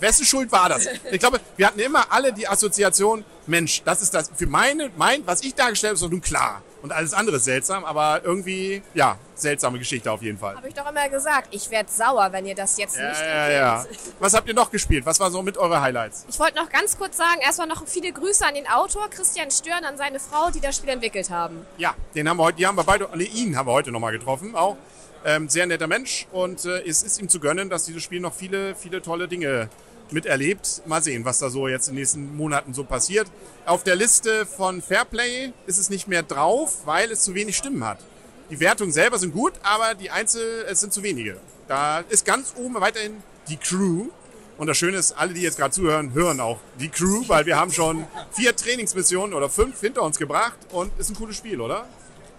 wessen 0.00 0.24
Schuld 0.24 0.50
war 0.50 0.68
das? 0.68 0.86
Ich 1.10 1.20
glaube, 1.20 1.40
wir 1.56 1.66
hatten 1.66 1.78
immer 1.78 2.10
alle 2.10 2.32
die 2.32 2.48
Assoziation, 2.48 3.24
Mensch, 3.46 3.82
das 3.84 4.02
ist 4.02 4.14
das, 4.14 4.30
für 4.34 4.46
meine, 4.46 4.90
mein, 4.96 5.26
was 5.26 5.42
ich 5.42 5.54
dargestellt 5.54 5.90
habe, 5.90 5.94
ist 5.94 6.02
doch 6.02 6.10
nun 6.10 6.20
klar. 6.20 6.62
Und 6.80 6.92
alles 6.92 7.12
andere 7.12 7.36
ist 7.36 7.44
seltsam, 7.44 7.84
aber 7.84 8.22
irgendwie, 8.24 8.82
ja, 8.94 9.18
seltsame 9.34 9.78
Geschichte 9.78 10.10
auf 10.12 10.22
jeden 10.22 10.38
Fall. 10.38 10.54
Habe 10.56 10.68
ich 10.68 10.74
doch 10.74 10.88
immer 10.88 11.08
gesagt, 11.08 11.48
ich 11.50 11.70
werde 11.70 11.90
sauer, 11.90 12.28
wenn 12.30 12.46
ihr 12.46 12.54
das 12.54 12.78
jetzt 12.78 12.96
Ja, 12.96 13.08
nicht 13.08 13.20
ja, 13.20 13.50
ja. 13.50 13.86
Was 14.20 14.34
habt 14.34 14.48
ihr 14.48 14.54
noch 14.54 14.70
gespielt? 14.70 15.04
Was 15.04 15.18
war 15.18 15.30
so 15.30 15.42
mit 15.42 15.56
eure 15.56 15.80
Highlights? 15.80 16.24
Ich 16.28 16.38
wollte 16.38 16.56
noch 16.56 16.68
ganz 16.70 16.96
kurz 16.96 17.16
sagen, 17.16 17.40
erstmal 17.40 17.66
noch 17.66 17.86
viele 17.86 18.12
Grüße 18.12 18.46
an 18.46 18.54
den 18.54 18.68
Autor 18.68 19.10
Christian 19.10 19.50
Störn, 19.50 19.84
an 19.84 19.96
seine 19.96 20.20
Frau, 20.20 20.50
die 20.50 20.60
das 20.60 20.76
Spiel 20.76 20.90
entwickelt 20.90 21.30
haben. 21.30 21.66
Ja, 21.78 21.94
den 22.14 22.28
haben 22.28 22.36
wir 22.36 22.44
heute, 22.44 22.58
die 22.58 22.66
haben 22.66 22.76
wir 22.76 22.84
beide, 22.84 23.08
nee, 23.14 23.24
ihn 23.24 23.56
haben 23.56 23.66
wir 23.66 23.72
heute 23.72 23.90
nochmal 23.90 24.12
getroffen, 24.12 24.54
auch. 24.54 24.76
Ähm, 25.24 25.48
sehr 25.48 25.66
netter 25.66 25.88
Mensch 25.88 26.28
und 26.30 26.64
äh, 26.64 26.80
es 26.86 27.02
ist 27.02 27.20
ihm 27.20 27.28
zu 27.28 27.40
gönnen, 27.40 27.68
dass 27.68 27.84
dieses 27.84 28.04
Spiel 28.04 28.20
noch 28.20 28.32
viele, 28.32 28.76
viele 28.76 29.02
tolle 29.02 29.26
Dinge 29.26 29.68
miterlebt. 30.12 30.82
Mal 30.86 31.02
sehen, 31.02 31.24
was 31.24 31.38
da 31.38 31.50
so 31.50 31.68
jetzt 31.68 31.88
in 31.88 31.94
den 31.94 32.00
nächsten 32.00 32.36
Monaten 32.36 32.74
so 32.74 32.84
passiert. 32.84 33.28
Auf 33.66 33.84
der 33.84 33.96
Liste 33.96 34.46
von 34.46 34.82
Fairplay 34.82 35.52
ist 35.66 35.78
es 35.78 35.90
nicht 35.90 36.08
mehr 36.08 36.22
drauf, 36.22 36.86
weil 36.86 37.10
es 37.10 37.22
zu 37.22 37.34
wenig 37.34 37.56
Stimmen 37.56 37.84
hat. 37.84 37.98
Die 38.50 38.60
Wertungen 38.60 38.92
selber 38.92 39.18
sind 39.18 39.34
gut, 39.34 39.52
aber 39.62 39.94
die 39.94 40.10
Einzel, 40.10 40.64
es 40.68 40.80
sind 40.80 40.92
zu 40.92 41.02
wenige. 41.02 41.38
Da 41.66 42.00
ist 42.08 42.24
ganz 42.24 42.54
oben 42.56 42.80
weiterhin 42.80 43.22
die 43.48 43.58
Crew. 43.58 44.06
Und 44.56 44.66
das 44.66 44.76
Schöne 44.76 44.96
ist, 44.96 45.12
alle, 45.12 45.34
die 45.34 45.42
jetzt 45.42 45.56
gerade 45.56 45.72
zuhören, 45.72 46.14
hören 46.14 46.40
auch 46.40 46.58
die 46.80 46.88
Crew, 46.88 47.22
weil 47.28 47.46
wir 47.46 47.56
haben 47.56 47.70
schon 47.70 48.04
vier 48.32 48.56
Trainingsmissionen 48.56 49.34
oder 49.34 49.48
fünf 49.48 49.80
hinter 49.80 50.02
uns 50.02 50.18
gebracht 50.18 50.58
und 50.72 50.90
ist 50.98 51.10
ein 51.10 51.14
cooles 51.14 51.36
Spiel, 51.36 51.60
oder? 51.60 51.86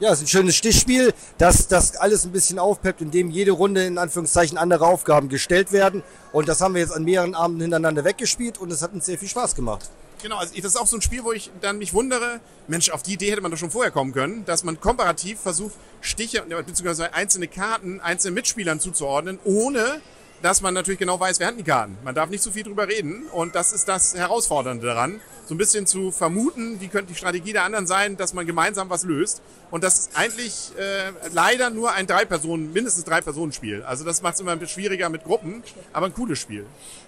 Ja, 0.01 0.13
es 0.13 0.19
ist 0.19 0.25
ein 0.25 0.27
schönes 0.27 0.55
Stichspiel, 0.55 1.13
das 1.37 1.67
das 1.67 1.97
alles 1.97 2.23
ein 2.23 2.31
bisschen 2.31 2.57
aufpeppt, 2.57 3.01
indem 3.01 3.29
jede 3.29 3.51
Runde 3.51 3.83
in 3.83 3.97
Anführungszeichen 3.97 4.57
andere 4.57 4.87
Aufgaben 4.87 5.27
gestellt 5.27 5.73
werden. 5.73 6.03
Und 6.31 6.47
das 6.47 6.61
haben 6.61 6.73
wir 6.73 6.79
jetzt 6.79 6.93
an 6.93 7.03
mehreren 7.03 7.35
Abenden 7.35 7.63
hintereinander 7.63 8.05
weggespielt 8.05 8.59
und 8.59 8.71
es 8.71 8.81
hat 8.81 8.93
uns 8.93 9.05
sehr 9.05 9.17
viel 9.17 9.27
Spaß 9.27 9.55
gemacht. 9.55 9.89
Genau, 10.23 10.37
also 10.37 10.55
das 10.55 10.63
ist 10.63 10.77
auch 10.77 10.87
so 10.87 10.95
ein 10.95 11.01
Spiel, 11.01 11.25
wo 11.25 11.33
ich 11.33 11.51
dann 11.59 11.79
mich 11.79 11.93
wundere, 11.93 12.39
Mensch, 12.69 12.89
auf 12.91 13.03
die 13.03 13.13
Idee 13.13 13.31
hätte 13.31 13.41
man 13.41 13.51
doch 13.51 13.57
schon 13.57 13.71
vorher 13.71 13.91
kommen 13.91 14.13
können, 14.13 14.45
dass 14.45 14.63
man 14.63 14.79
komparativ 14.79 15.41
versucht, 15.41 15.73
Stiche 15.99 16.43
bzw. 16.43 17.07
einzelne 17.11 17.49
Karten 17.49 17.99
einzelnen 17.99 18.35
Mitspielern 18.35 18.79
zuzuordnen, 18.79 19.37
ohne 19.43 19.99
dass 20.41 20.61
man 20.61 20.73
natürlich 20.73 20.99
genau 20.99 21.19
weiß, 21.19 21.39
wer 21.39 21.47
hat 21.47 21.57
die 21.57 21.63
Karten. 21.63 21.97
Man 22.03 22.15
darf 22.15 22.29
nicht 22.29 22.43
zu 22.43 22.51
viel 22.51 22.63
drüber 22.63 22.87
reden 22.87 23.27
und 23.31 23.55
das 23.55 23.73
ist 23.73 23.87
das 23.87 24.15
Herausfordernde 24.15 24.85
daran, 24.85 25.19
so 25.47 25.55
ein 25.55 25.57
bisschen 25.57 25.87
zu 25.87 26.11
vermuten, 26.11 26.79
wie 26.79 26.87
könnte 26.87 27.11
die 27.11 27.17
Strategie 27.17 27.53
der 27.53 27.63
anderen 27.63 27.87
sein, 27.87 28.17
dass 28.17 28.33
man 28.33 28.45
gemeinsam 28.45 28.89
was 28.89 29.03
löst. 29.03 29.41
Und 29.71 29.83
das 29.83 29.99
ist 29.99 30.11
eigentlich 30.15 30.71
äh, 30.77 31.11
leider 31.33 31.69
nur 31.71 31.91
ein 31.91 32.07
Drei-Personen, 32.07 32.71
mindestens 32.71 33.03
Drei-Personen-Spiel. 33.05 33.83
Also 33.83 34.05
das 34.05 34.21
macht 34.21 34.35
es 34.35 34.41
immer 34.41 34.51
ein 34.51 34.59
bisschen 34.59 34.81
schwieriger 34.81 35.09
mit 35.09 35.23
Gruppen, 35.23 35.63
aber 35.91 36.05
ein 36.05 36.13
cooles 36.13 36.39
Spiel. 36.39 36.65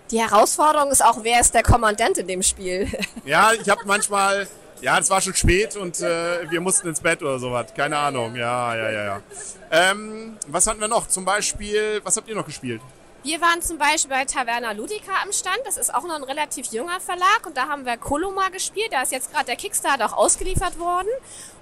Die 0.10 0.20
Herausforderung 0.20 0.92
ist 0.92 1.06
auch, 1.06 1.24
wer 1.24 1.40
ist 1.40 1.54
der 1.54 1.64
Kommandant 1.64 2.18
in 2.18 2.28
dem 2.28 2.44
Spiel? 2.44 2.88
Ja, 3.26 3.52
ich 3.54 3.70
habe 3.70 3.82
manchmal, 3.86 4.48
ja, 4.82 4.98
es 4.98 5.10
war 5.10 5.22
schon 5.22 5.36
spät 5.36 5.76
und 5.76 6.02
äh, 6.02 6.50
wir 6.50 6.60
mussten 6.60 6.88
ins 6.88 7.00
Bett 7.00 7.22
oder 7.22 7.38
sowas. 7.38 7.68
Keine 7.76 7.98
Ahnung. 7.98 8.36
Ja, 8.36 8.76
ja, 8.76 8.90
ja, 8.90 9.06
ja. 9.06 9.22
Ähm, 9.70 10.38
was 10.48 10.66
hatten 10.66 10.82
wir 10.82 10.88
noch? 10.88 11.08
Zum 11.08 11.24
Beispiel, 11.24 12.02
was 12.04 12.18
habt 12.18 12.28
ihr 12.28 12.36
noch 12.36 12.46
gespielt? 12.46 12.82
Wir 13.24 13.40
waren 13.40 13.62
zum 13.62 13.78
Beispiel 13.78 14.10
bei 14.10 14.26
Taverna 14.26 14.72
Ludica 14.72 15.12
am 15.24 15.32
Stand. 15.32 15.60
Das 15.66 15.78
ist 15.78 15.94
auch 15.94 16.02
noch 16.04 16.16
ein 16.16 16.24
relativ 16.24 16.72
junger 16.72 17.00
Verlag 17.00 17.46
und 17.46 17.56
da 17.56 17.68
haben 17.68 17.86
wir 17.86 17.96
Coloma 17.98 18.50
gespielt. 18.50 18.92
Da 18.92 19.04
ist 19.04 19.12
jetzt 19.12 19.32
gerade 19.32 19.46
der 19.46 19.58
Kickstarter 19.58 20.08
auch 20.08 20.18
ausgeliefert 20.18 20.80
worden. 20.80 21.10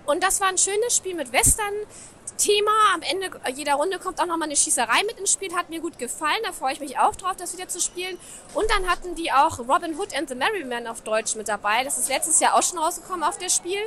Und 0.06 0.24
das 0.24 0.40
war 0.40 0.48
ein 0.48 0.58
schönes 0.58 0.96
Spiel 0.96 1.16
mit 1.16 1.34
Western-Thema. 2.40 2.72
Am 2.96 3.02
Ende 3.02 3.30
jeder 3.56 3.74
Runde 3.76 4.00
kommt 4.00 4.20
auch 4.20 4.26
nochmal 4.26 4.48
eine 4.48 4.56
Schießerei 4.56 5.04
mit 5.06 5.20
ins 5.20 5.34
Spiel. 5.34 5.54
Hat 5.54 5.70
mir 5.70 5.82
gut 5.82 5.98
gefallen. 5.98 6.40
Da 6.44 6.52
freue 6.52 6.74
ich 6.74 6.80
mich 6.80 6.98
auch 6.98 7.16
drauf, 7.16 7.36
das 7.38 7.54
wieder 7.54 7.68
zu 7.68 7.80
spielen. 7.80 8.18
Und 8.54 8.66
dann 8.72 8.90
hatten 8.90 9.16
die 9.16 9.32
auch 9.32 9.60
Robin 9.60 9.98
Hood 9.98 10.16
and 10.18 10.30
the 10.30 10.36
Merry 10.36 10.64
Men 10.64 10.88
auf 10.88 11.02
Deutsch 11.02 11.36
mit 11.36 11.48
dabei. 11.48 11.84
Das 11.84 11.98
ist 11.98 12.10
letztes 12.10 12.40
Jahr 12.40 12.56
auch 12.56 12.64
schon 12.64 12.80
rausgekommen 12.80 13.24
auf 13.24 13.38
das 13.38 13.56
Spiel. 13.56 13.80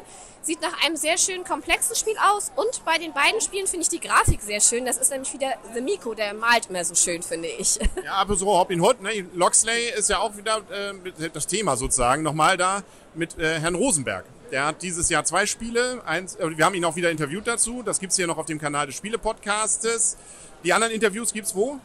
Sieht 0.43 0.61
nach 0.61 0.85
einem 0.85 0.97
sehr 0.97 1.19
schönen, 1.19 1.45
komplexen 1.45 1.95
Spiel 1.95 2.17
aus. 2.31 2.51
Und 2.57 2.85
bei 2.85 2.99
den 2.99 3.13
beiden 3.13 3.41
Spielen 3.41 3.67
finde 3.67 3.83
ich 3.85 3.89
die 3.89 4.01
Grafik 4.01 4.43
sehr 4.43 4.61
schön. 4.61 4.85
Das 4.85 4.99
ist 4.99 5.11
nämlich 5.11 5.33
wieder 5.33 5.55
The 5.75 5.81
Miko, 5.81 6.15
der 6.15 6.35
malt 6.35 6.67
immer 6.69 6.85
so 6.85 6.95
schön, 6.95 7.23
finde 7.23 7.49
ich. 7.49 7.79
Ja, 8.05 8.15
aber 8.15 8.35
so 8.35 8.51
Robin 8.51 8.81
Hood, 8.81 9.01
ne? 9.01 9.27
Loxley 9.35 9.91
ist 9.97 10.11
ja 10.11 10.19
auch 10.19 10.37
wieder 10.37 10.63
äh, 10.71 11.31
das 11.33 11.47
Thema 11.47 11.77
sozusagen 11.77 12.23
nochmal 12.23 12.57
da 12.57 12.83
mit 13.15 13.39
äh, 13.39 13.61
Herrn 13.61 13.77
Rosenberg. 13.77 14.25
Der 14.53 14.67
hat 14.67 14.83
dieses 14.83 15.09
Jahr 15.09 15.25
zwei 15.25 15.47
Spiele. 15.47 16.03
Eins, 16.05 16.37
äh, 16.37 16.57
wir 16.57 16.67
haben 16.67 16.75
ihn 16.75 16.85
auch 16.85 16.95
wieder 16.95 17.11
interviewt 17.11 17.47
dazu. 17.47 17.83
Das 17.83 17.99
gibt's 17.99 18.17
hier 18.17 18.27
noch 18.27 18.37
auf 18.37 18.45
dem 18.45 18.61
Kanal 18.61 18.87
des 18.87 18.97
Spiele-Podcastes. 18.97 20.19
Die 20.63 20.75
anderen 20.75 20.93
Interviews 20.93 21.33
gibt's 21.33 21.55
wo? 21.55 21.81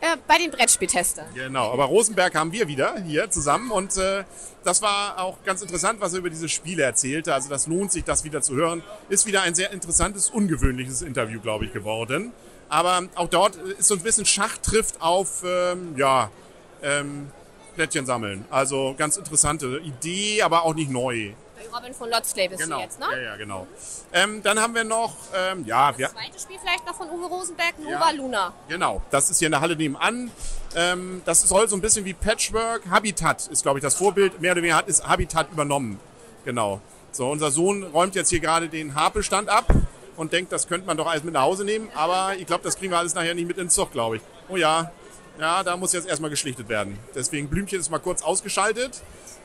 Äh, 0.00 0.16
bei 0.26 0.38
den 0.38 0.50
Brettspieltestern. 0.50 1.26
Genau, 1.34 1.70
aber 1.72 1.84
Rosenberg 1.84 2.34
haben 2.34 2.50
wir 2.50 2.66
wieder 2.66 3.00
hier 3.00 3.30
zusammen 3.30 3.70
und 3.70 3.96
äh, 3.96 4.24
das 4.64 4.82
war 4.82 5.20
auch 5.20 5.36
ganz 5.44 5.62
interessant, 5.62 6.00
was 6.00 6.12
er 6.14 6.18
über 6.18 6.30
diese 6.30 6.48
Spiele 6.48 6.82
erzählte. 6.82 7.32
Also 7.32 7.48
das 7.48 7.68
lohnt 7.68 7.92
sich, 7.92 8.02
das 8.02 8.24
wieder 8.24 8.42
zu 8.42 8.56
hören. 8.56 8.82
Ist 9.08 9.26
wieder 9.26 9.42
ein 9.42 9.54
sehr 9.54 9.70
interessantes, 9.72 10.30
ungewöhnliches 10.30 11.02
Interview, 11.02 11.38
glaube 11.40 11.66
ich, 11.66 11.72
geworden. 11.72 12.32
Aber 12.68 13.04
auch 13.14 13.28
dort 13.28 13.54
ist 13.54 13.86
so 13.86 13.94
ein 13.94 14.00
bisschen 14.00 14.26
Schach 14.26 14.56
trifft 14.58 15.00
auf, 15.00 15.44
ähm, 15.44 15.94
ja, 15.96 16.30
ähm, 16.82 17.28
Plättchen 17.76 18.04
sammeln. 18.04 18.44
Also 18.50 18.96
ganz 18.98 19.16
interessante 19.16 19.78
Idee, 19.78 20.42
aber 20.42 20.64
auch 20.64 20.74
nicht 20.74 20.90
neu. 20.90 21.34
Robin 21.74 21.94
von 21.94 22.10
Lotzley 22.10 22.48
bist 22.48 22.62
Genau, 22.62 22.76
du 22.76 22.82
jetzt, 22.82 22.98
ne? 23.00 23.06
ja, 23.12 23.18
ja, 23.20 23.36
genau. 23.36 23.66
Ähm, 24.12 24.42
dann 24.42 24.58
haben 24.60 24.74
wir 24.74 24.84
noch, 24.84 25.14
ähm, 25.34 25.64
ja, 25.66 25.92
Das 25.92 26.12
zweite 26.12 26.38
Spiel 26.38 26.56
vielleicht 26.62 26.86
noch 26.86 26.94
von 26.94 27.08
Uwe 27.10 27.26
Rosenberg, 27.26 27.78
Nova 27.78 27.90
Ja. 27.90 28.10
Luna. 28.10 28.52
Genau, 28.68 29.02
das 29.10 29.30
ist 29.30 29.38
hier 29.38 29.46
in 29.46 29.52
der 29.52 29.60
Halle 29.60 29.76
nebenan. 29.76 30.30
Ähm, 30.74 31.22
das 31.24 31.42
soll 31.42 31.68
so 31.68 31.76
ein 31.76 31.80
bisschen 31.80 32.04
wie 32.04 32.14
Patchwork. 32.14 32.82
Habitat 32.90 33.46
ist, 33.48 33.62
glaube 33.62 33.78
ich, 33.78 33.82
das 33.82 33.94
Vorbild. 33.94 34.40
Mehr 34.40 34.52
oder 34.52 34.62
weniger 34.62 34.76
hat 34.76 34.88
ist 34.88 35.06
Habitat 35.06 35.50
übernommen. 35.52 35.98
Genau. 36.44 36.80
So, 37.12 37.28
unser 37.30 37.50
Sohn 37.50 37.82
räumt 37.82 38.14
jetzt 38.14 38.30
hier 38.30 38.40
gerade 38.40 38.68
den 38.68 38.94
Haarbestand 38.94 39.48
ab 39.48 39.66
und 40.16 40.32
denkt, 40.32 40.52
das 40.52 40.68
könnte 40.68 40.86
man 40.86 40.96
doch 40.96 41.06
alles 41.06 41.24
mit 41.24 41.34
nach 41.34 41.42
Hause 41.42 41.64
nehmen. 41.64 41.90
Aber 41.94 42.36
ich 42.36 42.46
glaube, 42.46 42.62
das 42.62 42.76
kriegen 42.76 42.92
wir 42.92 42.98
alles 42.98 43.14
nachher 43.14 43.34
nicht 43.34 43.48
mit 43.48 43.58
ins 43.58 43.74
Zug, 43.74 43.90
glaube 43.92 44.16
ich. 44.16 44.22
Oh 44.48 44.56
ja, 44.56 44.92
ja, 45.38 45.62
da 45.64 45.76
muss 45.76 45.92
jetzt 45.92 46.06
erstmal 46.08 46.30
geschlichtet 46.30 46.68
werden. 46.68 46.98
Deswegen 47.14 47.48
Blümchen 47.48 47.80
ist 47.80 47.90
mal 47.90 47.98
kurz 47.98 48.22
ausgeschaltet. 48.22 49.00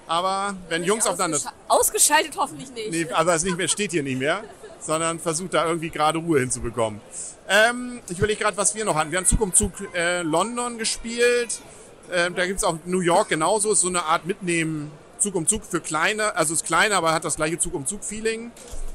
Aber 0.08 0.56
wenn 0.70 0.84
Jungs 0.84 1.06
aufeinander... 1.08 1.38
Ausgescha- 1.38 1.52
Ausgeschaltet 1.68 2.36
hoffentlich 2.38 2.72
nicht. 2.72 2.92
Nee, 2.92 3.08
aber 3.12 3.34
es 3.36 3.44
nicht 3.44 3.58
mehr, 3.58 3.68
steht 3.68 3.92
hier 3.92 4.04
nicht 4.04 4.20
mehr, 4.20 4.44
sondern 4.80 5.20
versucht 5.20 5.54
da 5.54 5.66
irgendwie 5.66 5.90
gerade 5.90 6.20
Ruhe 6.20 6.40
hinzubekommen. 6.40 7.02
Ähm, 7.48 8.02
ich 8.10 8.18
überlege 8.18 8.44
gerade, 8.44 8.58
was 8.58 8.76
wir 8.76 8.86
noch 8.86 8.96
hatten. 8.96 9.12
Wir 9.12 9.18
haben 9.20 9.26
Zug 9.26 9.42
um 9.42 9.54
Zug 9.54 9.72
äh, 9.96 10.22
London 10.22 10.78
gespielt. 10.78 11.60
Ähm, 12.12 12.36
da 12.36 12.46
gibt's 12.46 12.64
auch 12.64 12.78
New 12.86 13.00
York 13.02 13.30
genauso. 13.30 13.72
Ist 13.72 13.82
so 13.82 13.88
eine 13.88 14.04
Art 14.04 14.26
Mitnehmen 14.26 14.92
Zug 15.20 15.36
um 15.36 15.48
Zug 15.48 15.64
für 15.66 15.82
kleine. 15.82 16.36
Also 16.36 16.54
ist 16.54 16.66
kleiner, 16.66 16.98
aber 16.98 17.14
hat 17.14 17.24
das 17.26 17.36
gleiche 17.36 17.58
Zug 17.58 17.74
um 17.74 17.86
Zug 17.86 18.04
Feeling. 18.04 18.52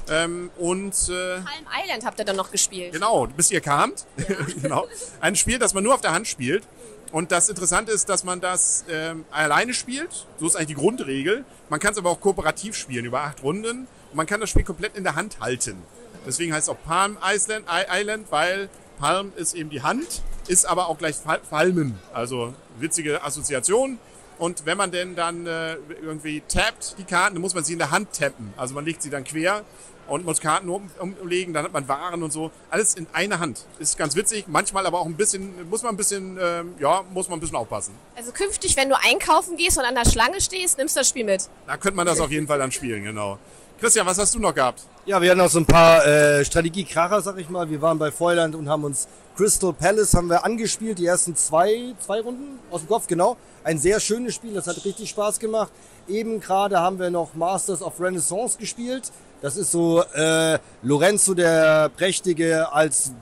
Ähm, 0.09 0.49
und 0.57 0.93
äh, 1.09 1.35
Palm 1.35 1.45
Island 1.83 2.05
habt 2.05 2.19
ihr 2.19 2.25
dann 2.25 2.35
noch 2.35 2.51
gespielt. 2.51 2.91
Genau, 2.93 3.27
bis 3.27 3.51
ihr 3.51 3.61
kamt. 3.61 4.05
genau. 4.61 4.87
Ein 5.21 5.35
Spiel, 5.35 5.59
das 5.59 5.73
man 5.73 5.83
nur 5.83 5.93
auf 5.93 6.01
der 6.01 6.11
Hand 6.13 6.27
spielt. 6.27 6.63
Und 7.11 7.31
das 7.31 7.49
Interessante 7.49 7.91
ist, 7.91 8.07
dass 8.09 8.23
man 8.23 8.39
das 8.39 8.85
ähm, 8.89 9.25
alleine 9.31 9.73
spielt. 9.73 10.25
So 10.39 10.47
ist 10.47 10.55
eigentlich 10.55 10.69
die 10.69 10.73
Grundregel. 10.75 11.43
Man 11.69 11.79
kann 11.79 11.91
es 11.91 11.97
aber 11.97 12.09
auch 12.09 12.21
kooperativ 12.21 12.75
spielen 12.75 13.05
über 13.05 13.21
acht 13.21 13.43
Runden. 13.43 13.87
Und 14.11 14.15
man 14.15 14.25
kann 14.25 14.39
das 14.39 14.49
Spiel 14.49 14.63
komplett 14.63 14.95
in 14.95 15.03
der 15.03 15.15
Hand 15.15 15.39
halten. 15.41 15.77
Deswegen 16.25 16.53
heißt 16.53 16.67
es 16.67 16.69
auch 16.69 16.81
Palm 16.85 17.17
Island, 17.23 17.65
Island, 17.89 18.27
weil 18.29 18.69
Palm 18.99 19.33
ist 19.35 19.55
eben 19.55 19.69
die 19.69 19.81
Hand, 19.81 20.21
ist 20.47 20.65
aber 20.65 20.87
auch 20.87 20.97
gleich 20.97 21.15
Fal- 21.15 21.41
Falmen. 21.49 21.99
Also 22.13 22.53
witzige 22.79 23.23
Assoziation. 23.23 23.97
Und 24.41 24.65
wenn 24.65 24.75
man 24.75 24.89
denn 24.89 25.15
dann 25.15 25.45
äh, 25.45 25.75
irgendwie 26.01 26.41
tappt, 26.47 26.95
die 26.97 27.03
Karten, 27.03 27.35
dann 27.35 27.41
muss 27.43 27.53
man 27.53 27.63
sie 27.63 27.73
in 27.73 27.77
der 27.77 27.91
Hand 27.91 28.13
tappen. 28.13 28.51
Also 28.57 28.73
man 28.73 28.83
legt 28.83 29.03
sie 29.03 29.11
dann 29.11 29.23
quer 29.23 29.61
und 30.07 30.25
muss 30.25 30.41
Karten 30.41 30.67
um, 30.67 30.89
umlegen, 30.99 31.53
dann 31.53 31.63
hat 31.63 31.73
man 31.73 31.87
Waren 31.87 32.23
und 32.23 32.33
so. 32.33 32.49
Alles 32.71 32.95
in 32.95 33.05
einer 33.13 33.37
Hand. 33.37 33.67
Ist 33.77 33.99
ganz 33.99 34.15
witzig, 34.15 34.45
manchmal 34.47 34.87
aber 34.87 34.99
auch 34.99 35.05
ein 35.05 35.15
bisschen, 35.15 35.69
muss 35.69 35.83
man 35.83 35.93
ein 35.93 35.97
bisschen, 35.97 36.39
ähm, 36.41 36.73
ja, 36.79 37.03
muss 37.13 37.29
man 37.29 37.37
ein 37.37 37.39
bisschen 37.39 37.55
aufpassen. 37.55 37.93
Also 38.15 38.31
künftig, 38.31 38.75
wenn 38.77 38.89
du 38.89 38.95
einkaufen 38.99 39.57
gehst 39.57 39.77
und 39.77 39.85
an 39.85 39.93
der 39.93 40.09
Schlange 40.09 40.41
stehst, 40.41 40.79
nimmst 40.79 40.95
du 40.95 41.01
das 41.01 41.09
Spiel 41.09 41.25
mit. 41.25 41.47
Da 41.67 41.77
könnte 41.77 41.97
man 41.97 42.07
das 42.07 42.19
auf 42.19 42.31
jeden 42.31 42.47
Fall 42.47 42.57
dann 42.57 42.71
spielen, 42.71 43.03
genau. 43.03 43.37
Christian, 43.79 44.07
was 44.07 44.17
hast 44.17 44.33
du 44.33 44.39
noch 44.39 44.55
gehabt? 44.55 44.81
Ja, 45.05 45.21
wir 45.21 45.29
hatten 45.29 45.41
auch 45.41 45.49
so 45.49 45.59
ein 45.59 45.67
paar 45.67 46.03
äh, 46.05 46.43
Strategiekracher, 46.43 47.21
sag 47.21 47.37
ich 47.37 47.49
mal. 47.49 47.69
Wir 47.69 47.81
waren 47.81 47.99
bei 47.99 48.11
Feuerland 48.11 48.55
und 48.55 48.69
haben 48.69 48.85
uns 48.85 49.07
Crystal 49.35 49.73
Palace 49.73 50.13
haben 50.13 50.29
wir 50.29 50.43
angespielt, 50.43 50.99
die 50.99 51.05
ersten 51.05 51.35
zwei, 51.35 51.93
zwei 51.99 52.21
Runden 52.21 52.59
aus 52.69 52.81
dem 52.81 52.89
Kopf, 52.89 53.07
genau. 53.07 53.37
Ein 53.63 53.77
sehr 53.77 53.99
schönes 53.99 54.35
Spiel, 54.35 54.53
das 54.53 54.67
hat 54.67 54.83
richtig 54.83 55.09
Spaß 55.09 55.39
gemacht. 55.39 55.71
Eben 56.07 56.39
gerade 56.39 56.79
haben 56.79 56.99
wir 56.99 57.09
noch 57.09 57.33
Masters 57.33 57.81
of 57.81 57.99
Renaissance 57.99 58.57
gespielt. 58.57 59.11
Das 59.41 59.55
ist 59.55 59.71
so 59.71 60.03
äh, 60.13 60.59
Lorenzo 60.81 61.33
der 61.33 61.89
Prächtige 61.89 62.71
als 62.73 63.13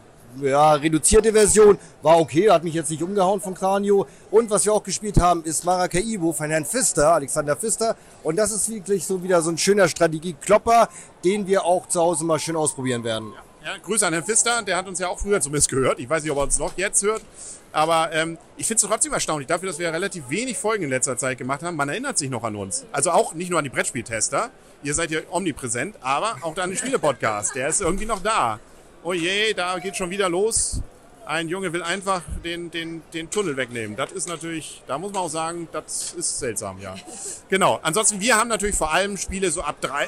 ja, 0.41 0.73
reduzierte 0.73 1.31
Version. 1.31 1.77
War 2.01 2.19
okay, 2.19 2.49
hat 2.49 2.63
mich 2.63 2.73
jetzt 2.73 2.89
nicht 2.89 3.03
umgehauen 3.03 3.41
von 3.41 3.53
Kranio. 3.53 4.07
Und 4.31 4.49
was 4.49 4.65
wir 4.65 4.73
auch 4.73 4.83
gespielt 4.83 5.19
haben, 5.19 5.43
ist 5.43 5.65
Maracaibo 5.65 6.33
von 6.33 6.49
Herrn 6.49 6.65
Pfister, 6.65 7.13
Alexander 7.13 7.55
Pfister. 7.55 7.95
Und 8.23 8.37
das 8.37 8.51
ist 8.51 8.69
wirklich 8.69 9.05
so 9.05 9.21
wieder 9.23 9.41
so 9.41 9.49
ein 9.49 9.57
schöner 9.57 9.87
Strategieklopper, 9.87 10.89
den 11.23 11.47
wir 11.47 11.65
auch 11.65 11.87
zu 11.87 11.99
Hause 12.01 12.25
mal 12.25 12.39
schön 12.39 12.55
ausprobieren 12.55 13.03
werden. 13.03 13.33
Ja, 13.35 13.41
Grüße 13.83 14.05
an 14.05 14.13
Herrn 14.13 14.25
Pfister, 14.25 14.61
der 14.63 14.77
hat 14.77 14.87
uns 14.87 14.99
ja 14.99 15.07
auch 15.09 15.19
früher 15.19 15.41
zumindest 15.41 15.69
gehört. 15.69 15.99
Ich 15.99 16.09
weiß 16.09 16.23
nicht, 16.23 16.31
ob 16.31 16.37
er 16.37 16.43
uns 16.43 16.59
noch 16.59 16.77
jetzt 16.77 17.03
hört. 17.03 17.21
Aber 17.71 18.11
ähm, 18.13 18.37
ich 18.57 18.65
finde 18.65 18.81
es 18.81 18.89
trotzdem 18.89 19.13
erstaunlich, 19.13 19.47
dafür, 19.47 19.67
dass 19.67 19.77
wir 19.77 19.93
relativ 19.93 20.29
wenig 20.29 20.57
Folgen 20.57 20.85
in 20.85 20.89
letzter 20.89 21.17
Zeit 21.17 21.37
gemacht 21.37 21.61
haben. 21.61 21.75
Man 21.75 21.89
erinnert 21.89 22.17
sich 22.17 22.29
noch 22.29 22.43
an 22.43 22.55
uns. 22.55 22.85
Also 22.91 23.11
auch 23.11 23.33
nicht 23.33 23.49
nur 23.49 23.59
an 23.59 23.63
die 23.63 23.69
Brettspieltester. 23.69 24.49
Ihr 24.81 24.93
seid 24.93 25.11
ja 25.11 25.19
omnipräsent, 25.29 25.95
aber 26.01 26.37
auch 26.41 26.57
an 26.57 26.71
den 26.71 26.77
Spiele-Podcast. 26.77 27.55
Der 27.55 27.67
ist 27.67 27.81
irgendwie 27.81 28.05
noch 28.05 28.23
da. 28.23 28.59
Oh 29.03 29.13
je, 29.13 29.53
da 29.53 29.77
geht 29.79 29.95
schon 29.95 30.09
wieder 30.09 30.29
los. 30.29 30.81
Ein 31.25 31.47
Junge 31.47 31.71
will 31.73 31.83
einfach 31.83 32.23
den, 32.43 32.71
den, 32.71 33.03
den 33.13 33.29
Tunnel 33.29 33.55
wegnehmen. 33.55 33.95
Das 33.95 34.11
ist 34.11 34.27
natürlich, 34.27 34.81
da 34.87 34.97
muss 34.97 35.13
man 35.13 35.21
auch 35.21 35.29
sagen, 35.29 35.67
das 35.71 36.13
ist 36.13 36.39
seltsam, 36.39 36.81
ja. 36.81 36.95
Genau. 37.49 37.79
Ansonsten, 37.83 38.19
wir 38.19 38.35
haben 38.35 38.47
natürlich 38.47 38.75
vor 38.75 38.91
allem 38.91 39.15
Spiele 39.15 39.51
so 39.51 39.61
ab 39.61 39.75
drei, 39.79 40.07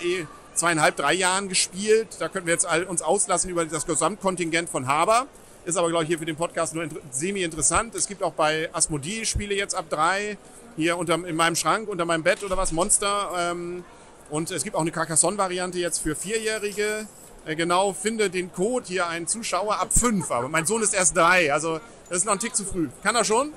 zweieinhalb, 0.53 0.95
drei 0.95 1.13
Jahren 1.13 1.49
gespielt. 1.49 2.07
Da 2.19 2.29
könnten 2.29 2.47
wir 2.47 2.53
jetzt 2.53 2.67
uns 2.87 3.01
auslassen 3.01 3.49
über 3.49 3.65
das 3.65 3.85
Gesamtkontingent 3.85 4.69
von 4.69 4.87
Haber. 4.87 5.27
Ist 5.63 5.77
aber, 5.77 5.89
glaube 5.89 6.03
ich, 6.03 6.07
hier 6.07 6.19
für 6.19 6.25
den 6.25 6.35
Podcast 6.35 6.73
nur 6.73 6.87
semi-interessant. 7.11 7.93
Es 7.93 8.07
gibt 8.07 8.23
auch 8.23 8.33
bei 8.33 8.69
Asmodee 8.73 9.25
Spiele 9.25 9.53
jetzt 9.53 9.75
ab 9.75 9.85
drei. 9.89 10.37
Hier 10.75 10.97
unter, 10.97 11.15
in 11.15 11.35
meinem 11.35 11.55
Schrank, 11.55 11.87
unter 11.89 12.05
meinem 12.05 12.23
Bett 12.23 12.43
oder 12.43 12.57
was, 12.57 12.71
Monster. 12.71 13.29
Ähm, 13.37 13.83
und 14.29 14.49
es 14.49 14.63
gibt 14.63 14.75
auch 14.75 14.81
eine 14.81 14.91
Carcassonne-Variante 14.91 15.77
jetzt 15.77 15.99
für 15.99 16.15
Vierjährige. 16.15 17.07
Äh, 17.45 17.55
genau, 17.55 17.93
finde 17.93 18.29
den 18.29 18.51
Code 18.51 18.85
hier 18.87 19.07
einen 19.07 19.27
Zuschauer 19.27 19.79
ab 19.79 19.89
fünf. 19.91 20.31
Aber 20.31 20.47
mein 20.47 20.65
Sohn 20.65 20.81
ist 20.81 20.93
erst 20.93 21.15
drei. 21.15 21.53
Also, 21.53 21.79
das 22.09 22.19
ist 22.19 22.25
noch 22.25 22.33
ein 22.33 22.39
Tick 22.39 22.55
zu 22.55 22.63
früh. 22.63 22.89
Kann 23.03 23.15
er 23.15 23.25
schon? 23.25 23.53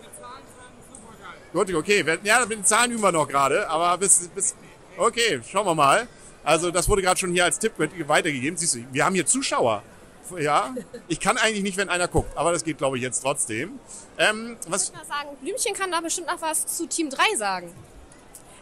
Gut, 1.52 1.72
okay. 1.72 2.04
Ja, 2.24 2.40
mit 2.40 2.58
den 2.58 2.64
Zahlen 2.64 2.90
üben 2.90 3.02
wir 3.02 3.12
noch 3.12 3.28
gerade. 3.28 3.68
Aber 3.70 3.96
bis, 3.96 4.28
bis, 4.34 4.54
okay, 4.98 5.40
schauen 5.48 5.66
wir 5.66 5.74
mal. 5.74 6.08
Also, 6.44 6.70
das 6.70 6.88
wurde 6.88 7.02
gerade 7.02 7.18
schon 7.18 7.32
hier 7.32 7.44
als 7.44 7.58
Tipp 7.58 7.72
weitergegeben. 7.78 8.56
Siehst 8.56 8.74
du, 8.74 8.84
wir 8.92 9.04
haben 9.04 9.14
hier 9.14 9.26
Zuschauer. 9.26 9.82
Ja, 10.38 10.74
ich 11.08 11.20
kann 11.20 11.36
eigentlich 11.36 11.62
nicht, 11.62 11.76
wenn 11.76 11.90
einer 11.90 12.08
guckt, 12.08 12.36
aber 12.36 12.52
das 12.52 12.64
geht, 12.64 12.78
glaube 12.78 12.96
ich, 12.96 13.02
jetzt 13.02 13.20
trotzdem. 13.20 13.78
Ähm, 14.16 14.56
was 14.68 14.84
ich 14.84 14.94
mal 14.94 15.04
sagen, 15.04 15.36
Blümchen 15.42 15.74
kann 15.74 15.90
da 15.90 16.00
bestimmt 16.00 16.28
noch 16.28 16.40
was 16.40 16.66
zu 16.66 16.86
Team 16.86 17.10
3 17.10 17.36
sagen. 17.36 17.74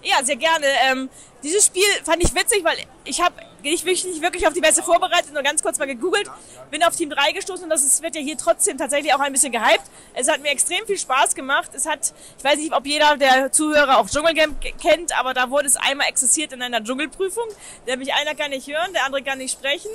Ja, 0.03 0.25
sehr 0.25 0.37
gerne. 0.37 0.67
Ähm, 0.91 1.09
dieses 1.43 1.67
Spiel 1.67 1.87
fand 2.05 2.23
ich 2.23 2.35
witzig, 2.35 2.65
weil 2.65 2.79
ich 3.05 3.21
habe 3.21 3.35
nicht 3.63 4.23
wirklich, 4.23 4.47
auf 4.47 4.53
die 4.53 4.61
Messe 4.61 4.83
vorbereitet, 4.83 5.33
nur 5.33 5.43
ganz 5.43 5.63
kurz 5.63 5.79
mal 5.79 5.87
gegoogelt, 5.87 6.31
bin 6.71 6.83
auf 6.83 6.97
Team 6.97 7.11
3 7.11 7.33
gestoßen 7.33 7.65
und 7.65 7.71
das 7.71 7.83
ist, 7.83 8.03
wird 8.03 8.15
ja 8.15 8.21
hier 8.21 8.37
trotzdem 8.37 8.79
tatsächlich 8.79 9.15
auch 9.15 9.21
ein 9.21 9.33
bisschen 9.33 9.53
gehypt. 9.53 9.85
Es 10.15 10.29
hat 10.29 10.43
mir 10.43 10.51
extrem 10.51 10.85
viel 10.87 10.99
Spaß 10.99 11.35
gemacht. 11.35 11.71
Es 11.75 11.87
hat, 11.87 12.13
ich 12.39 12.45
weiß 12.45 12.57
nicht, 12.57 12.73
ob 12.73 12.87
jeder 12.87 13.17
der 13.17 13.53
Zuhörer 13.53 13.99
auch 13.99 14.09
Dschungelcamp 14.09 14.61
kennt, 14.81 15.19
aber 15.19 15.35
da 15.35 15.51
wurde 15.51 15.67
es 15.67 15.77
einmal 15.77 16.09
exerziert 16.09 16.53
in 16.53 16.63
einer 16.63 16.83
Dschungelprüfung. 16.83 17.47
Nämlich 17.87 18.15
einer 18.15 18.35
kann 18.35 18.51
nicht 18.51 18.69
hören, 18.69 18.93
der 18.93 19.05
andere 19.05 19.23
kann 19.23 19.39
nicht 19.39 19.53
sprechen 19.53 19.91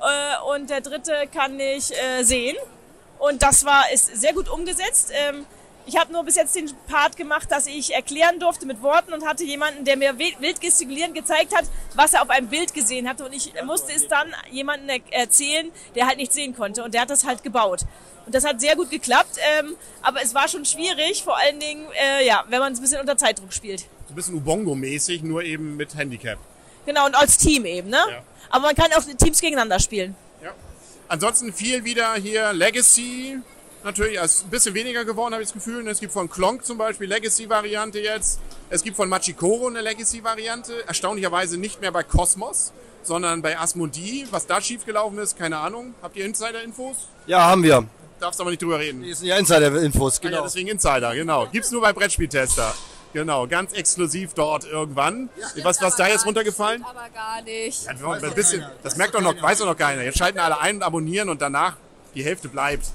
äh, 0.00 0.54
und 0.54 0.70
der 0.70 0.80
dritte 0.80 1.12
kann 1.32 1.56
nicht 1.56 1.92
äh, 1.92 2.22
sehen. 2.22 2.56
Und 3.18 3.42
das 3.42 3.64
war 3.64 3.90
ist 3.92 4.16
sehr 4.16 4.32
gut 4.32 4.48
umgesetzt. 4.48 5.10
Ähm, 5.12 5.44
ich 5.88 5.96
habe 5.96 6.12
nur 6.12 6.22
bis 6.22 6.36
jetzt 6.36 6.54
den 6.54 6.70
Part 6.86 7.16
gemacht, 7.16 7.50
dass 7.50 7.66
ich 7.66 7.94
erklären 7.94 8.38
durfte 8.38 8.66
mit 8.66 8.82
Worten 8.82 9.14
und 9.14 9.26
hatte 9.26 9.42
jemanden, 9.42 9.86
der 9.86 9.96
mir 9.96 10.18
wild 10.18 10.60
gestikulierend 10.60 11.14
gezeigt 11.14 11.56
hat, 11.56 11.64
was 11.94 12.12
er 12.12 12.22
auf 12.22 12.28
einem 12.28 12.48
Bild 12.48 12.74
gesehen 12.74 13.08
hatte. 13.08 13.24
Und 13.24 13.32
ich 13.32 13.54
musste 13.64 13.92
es 13.92 14.06
dann 14.06 14.34
jemandem 14.50 15.00
erzählen, 15.10 15.70
der 15.94 16.06
halt 16.06 16.18
nicht 16.18 16.34
sehen 16.34 16.54
konnte. 16.54 16.84
Und 16.84 16.92
der 16.92 17.00
hat 17.00 17.10
das 17.10 17.24
halt 17.24 17.42
gebaut. 17.42 17.86
Und 18.26 18.34
das 18.34 18.44
hat 18.44 18.60
sehr 18.60 18.76
gut 18.76 18.90
geklappt. 18.90 19.38
Ähm, 19.58 19.76
aber 20.02 20.22
es 20.22 20.34
war 20.34 20.46
schon 20.46 20.66
schwierig, 20.66 21.22
vor 21.22 21.38
allen 21.38 21.58
Dingen, 21.58 21.86
äh, 21.98 22.26
ja, 22.26 22.44
wenn 22.50 22.58
man 22.58 22.74
es 22.74 22.80
ein 22.80 22.82
bisschen 22.82 23.00
unter 23.00 23.16
Zeitdruck 23.16 23.54
spielt. 23.54 23.80
So 23.80 23.86
ein 24.10 24.14
bisschen 24.14 24.34
Ubongo-mäßig, 24.36 25.22
nur 25.22 25.42
eben 25.42 25.78
mit 25.78 25.96
Handicap. 25.96 26.38
Genau, 26.84 27.06
und 27.06 27.14
als 27.14 27.38
Team 27.38 27.64
eben, 27.64 27.88
ne? 27.88 28.02
Ja. 28.10 28.22
Aber 28.50 28.66
man 28.66 28.74
kann 28.74 28.92
auch 28.92 29.02
Teams 29.16 29.40
gegeneinander 29.40 29.80
spielen. 29.80 30.14
Ja. 30.42 30.52
Ansonsten 31.08 31.54
viel 31.54 31.84
wieder 31.84 32.14
hier 32.16 32.52
Legacy, 32.52 33.38
natürlich 33.84 34.16
ist 34.16 34.44
ein 34.44 34.50
bisschen 34.50 34.74
weniger 34.74 35.04
geworden, 35.04 35.32
habe 35.32 35.42
ich 35.42 35.48
das 35.48 35.54
Gefühl. 35.54 35.86
Es 35.88 36.00
gibt 36.00 36.12
von 36.12 36.28
Klonk 36.30 36.64
zum 36.64 36.78
Beispiel 36.78 37.08
Legacy-Variante 37.08 38.00
jetzt. 38.00 38.40
Es 38.70 38.82
gibt 38.82 38.96
von 38.96 39.08
Machikoro 39.08 39.68
eine 39.68 39.80
Legacy-Variante. 39.80 40.86
Erstaunlicherweise 40.86 41.58
nicht 41.58 41.80
mehr 41.80 41.92
bei 41.92 42.02
Cosmos, 42.02 42.72
sondern 43.02 43.42
bei 43.42 43.58
Asmodee. 43.58 44.26
Was 44.30 44.46
da 44.46 44.60
schiefgelaufen 44.60 45.18
ist, 45.18 45.38
keine 45.38 45.58
Ahnung. 45.58 45.94
Habt 46.02 46.16
ihr 46.16 46.24
Insider-Infos? 46.24 47.08
Ja, 47.26 47.44
haben 47.44 47.62
wir. 47.62 47.86
Darfst 48.20 48.40
aber 48.40 48.50
nicht 48.50 48.62
drüber 48.62 48.78
reden. 48.78 49.08
Das 49.08 49.20
sind 49.20 49.28
ja 49.28 49.36
Insider-Infos, 49.36 50.20
genau. 50.20 50.36
Ah, 50.36 50.40
ja, 50.40 50.44
deswegen 50.44 50.68
Insider, 50.68 51.14
genau. 51.14 51.46
Gibt's 51.46 51.70
nur 51.70 51.80
bei 51.80 51.92
Brettspieltester. 51.92 52.74
Genau, 53.12 53.46
ganz 53.46 53.72
exklusiv 53.72 54.34
dort 54.34 54.64
irgendwann. 54.64 55.30
Ja, 55.54 55.64
was 55.64 55.80
was 55.80 55.96
da 55.96 56.08
jetzt 56.08 56.26
runtergefallen? 56.26 56.84
Aber 56.84 57.08
gar 57.14 57.40
nicht. 57.42 57.84
Ja, 57.84 58.10
ein 58.10 58.34
bisschen, 58.34 58.66
das 58.82 58.96
merkt 58.96 59.14
doch 59.14 59.22
noch, 59.22 59.40
weiß 59.40 59.58
doch 59.58 59.66
noch 59.66 59.76
keiner. 59.76 60.02
Jetzt 60.02 60.18
schalten 60.18 60.38
alle 60.38 60.60
ein 60.60 60.76
und 60.76 60.82
abonnieren 60.82 61.30
und 61.30 61.40
danach 61.40 61.76
die 62.14 62.24
Hälfte 62.24 62.48
bleibt. 62.48 62.86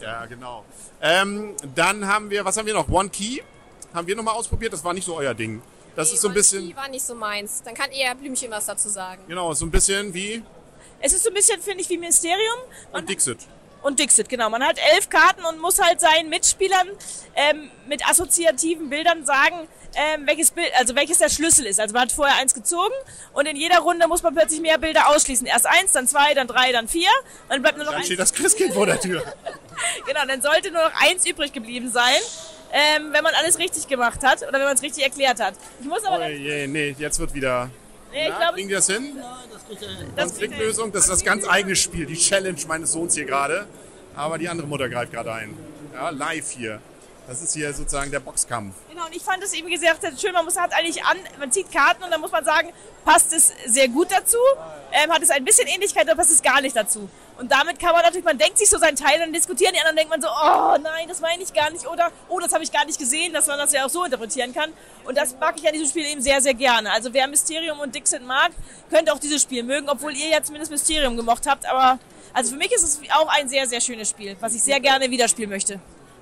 Ja, 0.00 0.26
genau. 0.26 0.64
Ähm, 1.00 1.54
dann 1.74 2.06
haben 2.06 2.30
wir, 2.30 2.44
was 2.44 2.56
haben 2.56 2.66
wir 2.66 2.74
noch? 2.74 2.88
One 2.88 3.08
Key 3.08 3.40
haben 3.94 4.06
wir 4.06 4.16
nochmal 4.16 4.34
ausprobiert. 4.34 4.72
Das 4.72 4.84
war 4.84 4.92
nicht 4.92 5.04
so 5.04 5.16
euer 5.16 5.34
Ding. 5.34 5.62
Das 5.96 6.08
nee, 6.08 6.14
ist 6.14 6.20
so 6.20 6.28
ein 6.28 6.34
bisschen. 6.34 6.68
Key 6.68 6.76
war 6.76 6.88
nicht 6.88 7.04
so 7.04 7.14
meins. 7.14 7.62
Dann 7.64 7.74
kann 7.74 7.90
eher 7.90 8.14
Blümchen 8.14 8.50
was 8.50 8.66
dazu 8.66 8.88
sagen. 8.88 9.22
Genau, 9.28 9.52
so 9.54 9.66
ein 9.66 9.70
bisschen 9.70 10.12
wie. 10.14 10.42
Es 11.00 11.12
ist 11.12 11.22
so 11.22 11.30
ein 11.30 11.34
bisschen, 11.34 11.60
finde 11.62 11.80
ich, 11.80 11.88
wie 11.88 11.98
Mysterium. 11.98 12.58
Und 12.92 13.08
Dixit. 13.08 13.38
Und 13.82 13.98
Dixit, 13.98 14.28
genau. 14.28 14.50
Man 14.50 14.62
hat 14.62 14.78
elf 14.94 15.08
Karten 15.08 15.44
und 15.44 15.58
muss 15.58 15.80
halt 15.80 16.00
seinen 16.00 16.28
Mitspielern 16.28 16.88
ähm, 17.34 17.70
mit 17.86 18.06
assoziativen 18.08 18.90
Bildern 18.90 19.24
sagen, 19.24 19.68
ähm, 19.94 20.26
welches 20.26 20.50
Bild, 20.50 20.70
also 20.78 20.94
welches 20.94 21.18
der 21.18 21.30
Schlüssel 21.30 21.66
ist. 21.66 21.80
Also 21.80 21.92
man 21.92 22.02
hat 22.02 22.12
vorher 22.12 22.36
eins 22.36 22.54
gezogen 22.54 22.94
und 23.32 23.46
in 23.46 23.56
jeder 23.56 23.78
Runde 23.78 24.06
muss 24.06 24.22
man 24.22 24.34
plötzlich 24.34 24.60
mehr 24.60 24.78
Bilder 24.78 25.08
ausschließen. 25.08 25.46
Erst 25.46 25.66
eins, 25.66 25.92
dann 25.92 26.06
zwei, 26.06 26.34
dann 26.34 26.46
drei, 26.46 26.72
dann 26.72 26.88
vier. 26.88 27.08
Dann 27.48 27.62
bleibt 27.62 27.76
nur 27.76 27.86
noch 27.86 27.92
dann 27.92 28.00
eins. 28.00 28.06
steht 28.06 28.18
das 28.18 28.32
Christkind 28.32 28.74
vor 28.74 28.86
der 28.86 29.00
Tür. 29.00 29.22
genau, 30.06 30.24
dann 30.26 30.42
sollte 30.42 30.70
nur 30.70 30.82
noch 30.84 31.00
eins 31.00 31.26
übrig 31.26 31.52
geblieben 31.52 31.90
sein. 31.90 32.20
Ähm, 32.72 33.12
wenn 33.12 33.24
man 33.24 33.34
alles 33.34 33.58
richtig 33.58 33.88
gemacht 33.88 34.22
hat 34.22 34.42
oder 34.42 34.52
wenn 34.52 34.64
man 34.64 34.74
es 34.74 34.82
richtig 34.82 35.02
erklärt 35.02 35.40
hat. 35.40 35.54
Ich 35.80 35.86
muss 35.86 36.04
aber. 36.04 36.24
Oh 36.24 36.28
je, 36.28 36.68
nee, 36.68 36.94
jetzt 36.98 37.18
wird 37.18 37.34
wieder. 37.34 37.68
Nee, 38.12 38.28
ich 38.28 38.36
glaube. 38.36 38.54
Kriegen 38.54 38.68
die 38.68 38.74
das 38.74 38.86
hin? 38.86 39.16
Ja, 39.16 39.44
das 39.52 39.66
kriegt 39.66 39.82
er 39.82 40.24
Konfliktlösung, 40.24 40.92
das 40.92 41.04
ist 41.04 41.10
das 41.10 41.24
ganz 41.24 41.48
eigene 41.48 41.76
Spiel, 41.76 42.06
die 42.06 42.16
Challenge 42.16 42.58
meines 42.66 42.92
Sohns 42.92 43.14
hier 43.14 43.24
gerade. 43.24 43.66
Aber 44.16 44.38
die 44.38 44.48
andere 44.48 44.66
Mutter 44.66 44.88
greift 44.88 45.12
gerade 45.12 45.32
ein. 45.32 45.54
Ja, 45.94 46.10
live 46.10 46.50
hier. 46.50 46.80
Das 47.30 47.42
ist 47.42 47.54
hier 47.54 47.72
sozusagen 47.72 48.10
der 48.10 48.18
Boxkampf. 48.18 48.74
Genau, 48.88 49.06
und 49.06 49.14
ich 49.14 49.22
fand 49.22 49.40
es 49.40 49.52
eben 49.52 49.70
gesagt, 49.70 50.04
schön, 50.20 50.32
man 50.32 50.44
muss 50.44 50.58
halt 50.58 50.72
eigentlich 50.72 51.04
an, 51.04 51.16
man 51.38 51.52
zieht 51.52 51.70
Karten 51.70 52.02
und 52.02 52.10
dann 52.10 52.20
muss 52.20 52.32
man 52.32 52.44
sagen, 52.44 52.72
passt 53.04 53.32
es 53.32 53.52
sehr 53.66 53.86
gut 53.86 54.10
dazu, 54.10 54.36
ähm, 54.90 55.12
hat 55.12 55.22
es 55.22 55.30
ein 55.30 55.44
bisschen 55.44 55.68
Ähnlichkeit 55.68 56.06
oder 56.06 56.16
passt 56.16 56.32
es 56.32 56.42
gar 56.42 56.60
nicht 56.60 56.74
dazu. 56.74 57.08
Und 57.38 57.52
damit 57.52 57.78
kann 57.78 57.92
man 57.92 58.02
natürlich, 58.02 58.24
man 58.24 58.36
denkt 58.36 58.58
sich 58.58 58.68
so 58.68 58.78
seinen 58.78 58.96
Teil 58.96 59.22
und 59.24 59.32
diskutieren, 59.32 59.72
die 59.74 59.78
anderen 59.78 59.94
denkt 59.94 60.10
man 60.10 60.20
so, 60.20 60.26
oh 60.26 60.76
nein, 60.82 61.06
das 61.06 61.20
meine 61.20 61.40
ich 61.40 61.52
gar 61.54 61.70
nicht 61.70 61.86
oder 61.86 62.10
oh, 62.28 62.40
das 62.40 62.52
habe 62.52 62.64
ich 62.64 62.72
gar 62.72 62.84
nicht 62.84 62.98
gesehen, 62.98 63.32
dass 63.32 63.46
man 63.46 63.58
das 63.58 63.70
ja 63.70 63.86
auch 63.86 63.90
so 63.90 64.02
interpretieren 64.02 64.52
kann. 64.52 64.72
Und 65.04 65.16
das 65.16 65.36
mag 65.38 65.54
ich 65.56 65.64
an 65.68 65.72
diesem 65.72 65.86
Spiel 65.86 66.06
eben 66.06 66.20
sehr, 66.20 66.40
sehr 66.40 66.54
gerne. 66.54 66.90
Also 66.90 67.14
wer 67.14 67.28
Mysterium 67.28 67.78
und 67.78 67.94
Dixit 67.94 68.26
mag, 68.26 68.50
könnte 68.90 69.12
auch 69.12 69.20
dieses 69.20 69.40
Spiel 69.40 69.62
mögen, 69.62 69.88
obwohl 69.88 70.16
ihr 70.16 70.30
ja 70.30 70.42
zumindest 70.42 70.72
Mysterium 70.72 71.16
gemocht 71.16 71.46
habt, 71.46 71.64
aber 71.66 72.00
also 72.32 72.50
für 72.50 72.58
mich 72.58 72.72
ist 72.72 72.82
es 72.82 73.00
auch 73.12 73.28
ein 73.28 73.48
sehr, 73.48 73.68
sehr 73.68 73.80
schönes 73.80 74.10
Spiel, 74.10 74.36
was 74.40 74.52
ich 74.56 74.64
sehr 74.64 74.80
gerne 74.80 75.08
wieder 75.12 75.28
spielen 75.28 75.50
möchte. 75.50 75.78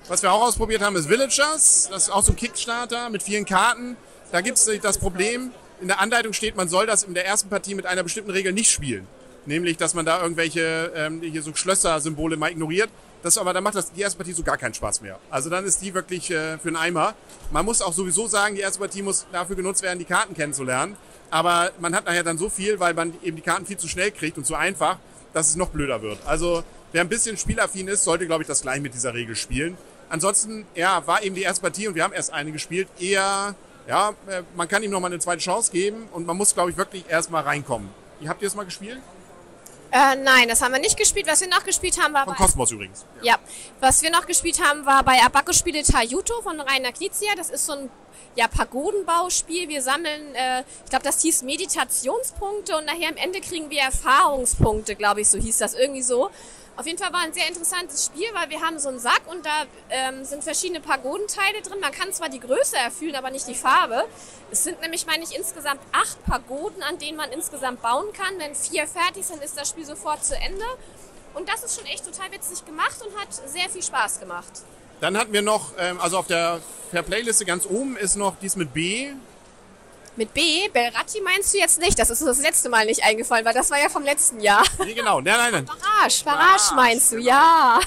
Was 0.09 0.23
wir 0.23 0.31
auch 0.31 0.41
ausprobiert 0.41 0.81
haben, 0.81 0.95
ist 0.95 1.07
Villagers. 1.07 1.87
Das 1.91 2.03
ist 2.03 2.09
auch 2.09 2.23
so 2.23 2.31
ein 2.31 2.35
Kickstarter 2.35 3.11
mit 3.11 3.21
vielen 3.21 3.45
Karten. 3.45 3.95
Da 4.31 4.41
gibt 4.41 4.57
es 4.57 4.67
das 4.81 4.97
Problem, 4.97 5.51
in 5.81 5.87
der 5.87 5.99
Anleitung 5.99 6.33
steht, 6.33 6.57
man 6.57 6.67
soll 6.67 6.87
das 6.87 7.03
in 7.03 7.13
der 7.13 7.27
ersten 7.27 7.47
Partie 7.47 7.75
mit 7.75 7.85
einer 7.85 8.01
bestimmten 8.01 8.31
Regel 8.31 8.51
nicht 8.51 8.71
spielen. 8.71 9.07
Nämlich, 9.45 9.77
dass 9.77 9.93
man 9.93 10.07
da 10.07 10.19
irgendwelche 10.23 10.91
ähm, 10.95 11.21
hier 11.21 11.43
so 11.43 11.53
Schlösser-Symbole 11.53 12.37
mal 12.37 12.49
ignoriert. 12.49 12.89
Das, 13.21 13.37
aber 13.37 13.53
dann 13.53 13.63
macht 13.63 13.75
das 13.75 13.91
die 13.91 14.01
erste 14.01 14.17
Partie 14.17 14.33
so 14.33 14.41
gar 14.41 14.57
keinen 14.57 14.73
Spaß 14.73 15.01
mehr. 15.01 15.19
Also 15.29 15.51
dann 15.51 15.63
ist 15.63 15.79
die 15.83 15.93
wirklich 15.93 16.31
äh, 16.31 16.57
für 16.57 16.69
einen 16.69 16.77
Eimer. 16.77 17.13
Man 17.51 17.63
muss 17.63 17.83
auch 17.83 17.93
sowieso 17.93 18.25
sagen, 18.25 18.55
die 18.55 18.61
erste 18.61 18.79
Partie 18.79 19.03
muss 19.03 19.27
dafür 19.31 19.55
genutzt 19.55 19.83
werden, 19.83 19.99
die 19.99 20.05
Karten 20.05 20.33
kennenzulernen. 20.33 20.97
Aber 21.29 21.71
man 21.79 21.93
hat 21.93 22.05
nachher 22.05 22.23
dann 22.23 22.39
so 22.39 22.49
viel, 22.49 22.79
weil 22.79 22.95
man 22.95 23.13
eben 23.21 23.35
die 23.35 23.43
Karten 23.43 23.67
viel 23.67 23.77
zu 23.77 23.87
schnell 23.87 24.09
kriegt 24.09 24.39
und 24.39 24.45
zu 24.45 24.55
einfach, 24.55 24.97
dass 25.33 25.49
es 25.49 25.55
noch 25.55 25.69
blöder 25.69 26.01
wird. 26.01 26.17
Also 26.25 26.63
wer 26.93 27.01
ein 27.01 27.09
bisschen 27.09 27.37
spielaffin 27.37 27.87
ist, 27.87 28.05
sollte, 28.05 28.25
glaube 28.25 28.41
ich, 28.41 28.47
das 28.47 28.63
gleich 28.63 28.81
mit 28.81 28.95
dieser 28.95 29.13
Regel 29.13 29.35
spielen. 29.35 29.77
Ansonsten, 30.09 30.65
ja, 30.75 31.05
war 31.05 31.23
eben 31.23 31.35
die 31.35 31.43
erste 31.43 31.61
Partie 31.61 31.87
und 31.87 31.95
wir 31.95 32.03
haben 32.03 32.13
erst 32.13 32.33
eine 32.33 32.51
gespielt. 32.51 32.87
Eher, 32.99 33.55
ja, 33.87 34.09
äh, 34.27 34.43
man 34.55 34.67
kann 34.67 34.83
ihm 34.83 34.91
noch 34.91 34.99
mal 34.99 35.07
eine 35.07 35.19
zweite 35.19 35.41
Chance 35.41 35.71
geben 35.71 36.07
und 36.11 36.25
man 36.25 36.35
muss, 36.35 36.53
glaube 36.53 36.71
ich, 36.71 36.77
wirklich 36.77 37.05
erstmal 37.07 37.43
reinkommen. 37.43 37.89
Habt 38.27 38.41
ihr 38.41 38.47
das 38.47 38.55
mal 38.55 38.65
gespielt? 38.65 38.99
Äh, 39.91 40.15
nein, 40.17 40.47
das 40.47 40.61
haben 40.61 40.71
wir 40.73 40.79
nicht 40.79 40.97
gespielt. 40.97 41.27
Was 41.27 41.41
wir 41.41 41.47
noch 41.47 41.63
gespielt 41.63 41.99
haben, 42.01 42.13
war 42.13 42.25
Von 42.25 42.35
bei, 42.35 42.43
Cosmos 42.43 42.71
übrigens. 42.71 43.05
ja, 43.21 43.37
was 43.79 44.01
wir 44.03 44.11
noch 44.11 44.27
gespielt 44.27 44.61
haben, 44.63 44.85
war 44.85 45.03
bei 45.03 45.19
Abaco 45.23 45.51
Spiele 45.51 45.81
Tajuto 45.83 46.41
von 46.41 46.59
Rainer 46.59 46.91
Knizia. 46.91 47.29
Das 47.35 47.49
ist 47.49 47.65
so 47.65 47.73
ein 47.73 47.89
ja, 48.35 48.47
Pagodenbauspiel. 48.47 49.67
Wir 49.67 49.81
sammeln, 49.81 50.35
äh, 50.35 50.61
ich 50.83 50.89
glaube, 50.89 51.03
das 51.03 51.21
hieß 51.21 51.41
Meditationspunkte 51.41 52.77
und 52.77 52.85
nachher 52.85 53.09
am 53.09 53.17
Ende 53.17 53.41
kriegen 53.41 53.69
wir 53.71 53.81
Erfahrungspunkte, 53.81 54.95
glaube 54.95 55.21
ich, 55.21 55.29
so 55.29 55.39
hieß 55.39 55.57
das 55.57 55.73
irgendwie 55.73 56.03
so. 56.03 56.29
Auf 56.79 56.85
jeden 56.85 56.97
Fall 56.97 57.11
war 57.11 57.19
ein 57.19 57.33
sehr 57.33 57.45
interessantes 57.45 58.05
Spiel, 58.05 58.27
weil 58.31 58.49
wir 58.49 58.61
haben 58.61 58.79
so 58.79 58.87
einen 58.87 58.99
Sack 58.99 59.23
und 59.25 59.45
da 59.45 59.65
ähm, 59.89 60.23
sind 60.23 60.45
verschiedene 60.45 60.79
Pagodenteile 60.79 61.61
drin. 61.61 61.81
Man 61.81 61.91
kann 61.91 62.13
zwar 62.13 62.29
die 62.29 62.39
Größe 62.39 62.77
erfüllen, 62.77 63.17
aber 63.17 63.31
nicht 63.31 63.49
die 63.49 63.53
Farbe. 63.53 64.05
Es 64.49 64.63
sind 64.63 64.79
nämlich, 64.79 65.05
meine 65.05 65.25
ich, 65.25 65.35
insgesamt 65.35 65.81
acht 65.91 66.23
Pagoden, 66.23 66.81
an 66.83 66.97
denen 66.97 67.17
man 67.17 67.33
insgesamt 67.33 67.81
bauen 67.81 68.13
kann. 68.13 68.33
Wenn 68.37 68.55
vier 68.55 68.87
fertig 68.87 69.25
sind, 69.25 69.43
ist 69.43 69.59
das 69.59 69.67
Spiel 69.67 69.85
sofort 69.85 70.23
zu 70.23 70.37
Ende. 70.37 70.63
Und 71.33 71.49
das 71.49 71.65
ist 71.65 71.77
schon 71.77 71.85
echt 71.85 72.05
total 72.05 72.31
witzig 72.31 72.65
gemacht 72.65 72.95
und 73.05 73.13
hat 73.19 73.27
sehr 73.33 73.69
viel 73.69 73.83
Spaß 73.83 74.21
gemacht. 74.21 74.61
Dann 75.01 75.17
hatten 75.17 75.33
wir 75.33 75.41
noch, 75.41 75.73
ähm, 75.77 75.99
also 75.99 76.17
auf 76.17 76.27
der 76.27 76.61
Fair 76.91 77.03
Playliste 77.03 77.43
ganz 77.43 77.65
oben 77.65 77.97
ist 77.97 78.15
noch 78.15 78.37
dies 78.41 78.55
mit 78.55 78.73
B. 78.73 79.11
Mit 80.19 80.33
B, 80.33 80.67
Belratti 80.67 81.21
meinst 81.21 81.53
du 81.53 81.59
jetzt 81.59 81.79
nicht? 81.79 81.97
Das 81.97 82.09
ist 82.09 82.21
uns 82.21 82.35
das 82.35 82.45
letzte 82.45 82.67
Mal 82.67 82.85
nicht 82.85 83.05
eingefallen, 83.05 83.45
weil 83.45 83.53
das 83.53 83.71
war 83.71 83.81
ja 83.81 83.87
vom 83.87 84.03
letzten 84.03 84.41
Jahr. 84.41 84.65
Nee, 84.83 84.93
genau. 84.93 85.21
Nein, 85.21 85.37
nein, 85.37 85.51
nein. 85.53 85.65
Barrage, 85.65 86.25
Barrage 86.25 86.75
meinst 86.75 87.13
du, 87.13 87.19
ja. 87.19 87.79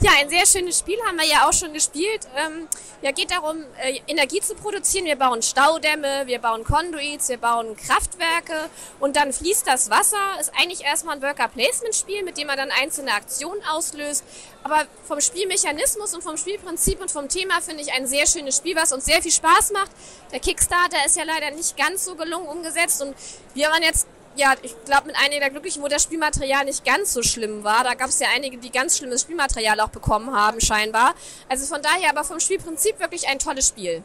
Ja, 0.00 0.10
ein 0.18 0.28
sehr 0.28 0.44
schönes 0.44 0.78
Spiel 0.78 0.98
haben 1.06 1.16
wir 1.16 1.24
ja 1.26 1.48
auch 1.48 1.54
schon 1.54 1.72
gespielt. 1.72 2.28
Ähm, 2.36 2.68
ja, 3.00 3.12
geht 3.12 3.30
darum, 3.30 3.64
äh, 3.78 3.98
Energie 4.06 4.42
zu 4.42 4.54
produzieren. 4.56 5.06
Wir 5.06 5.16
bauen 5.16 5.40
Staudämme, 5.40 6.26
wir 6.26 6.38
bauen 6.38 6.64
Conduits, 6.64 7.30
wir 7.30 7.38
bauen 7.38 7.74
Kraftwerke 7.78 8.68
und 8.98 9.16
dann 9.16 9.32
fließt 9.32 9.66
das 9.66 9.88
Wasser. 9.88 10.18
Ist 10.38 10.52
eigentlich 10.60 10.84
erstmal 10.84 11.16
ein 11.16 11.22
Worker-Placement-Spiel, 11.22 12.24
mit 12.24 12.36
dem 12.36 12.48
man 12.48 12.58
dann 12.58 12.70
einzelne 12.70 13.14
Aktionen 13.14 13.62
auslöst. 13.64 14.22
Aber 14.62 14.86
vom 15.04 15.20
Spielmechanismus 15.20 16.14
und 16.14 16.22
vom 16.22 16.36
Spielprinzip 16.36 17.00
und 17.00 17.10
vom 17.10 17.28
Thema 17.28 17.60
finde 17.60 17.82
ich 17.82 17.92
ein 17.92 18.06
sehr 18.06 18.26
schönes 18.26 18.56
Spiel, 18.56 18.76
was 18.76 18.92
uns 18.92 19.04
sehr 19.06 19.22
viel 19.22 19.32
Spaß 19.32 19.72
macht. 19.72 19.90
Der 20.32 20.40
Kickstarter 20.40 21.04
ist 21.06 21.16
ja 21.16 21.24
leider 21.24 21.50
nicht 21.50 21.76
ganz 21.76 22.04
so 22.04 22.14
gelungen 22.14 22.46
umgesetzt 22.46 23.00
und 23.02 23.14
wir 23.54 23.68
waren 23.68 23.82
jetzt 23.82 24.06
ja, 24.36 24.54
ich 24.62 24.74
glaube, 24.84 25.08
mit 25.08 25.16
einigen 25.16 25.40
der 25.40 25.50
Glücklichen, 25.50 25.82
wo 25.82 25.88
das 25.88 26.04
Spielmaterial 26.04 26.64
nicht 26.64 26.84
ganz 26.84 27.12
so 27.12 27.22
schlimm 27.22 27.64
war. 27.64 27.82
Da 27.84 27.94
gab 27.94 28.08
es 28.08 28.20
ja 28.20 28.28
einige, 28.34 28.58
die 28.58 28.70
ganz 28.70 28.96
schlimmes 28.96 29.22
Spielmaterial 29.22 29.80
auch 29.80 29.88
bekommen 29.88 30.34
haben, 30.34 30.60
scheinbar. 30.60 31.14
Also 31.48 31.66
von 31.66 31.82
daher 31.82 32.10
aber 32.10 32.24
vom 32.24 32.38
Spielprinzip 32.38 33.00
wirklich 33.00 33.28
ein 33.28 33.38
tolles 33.38 33.68
Spiel. 33.68 34.04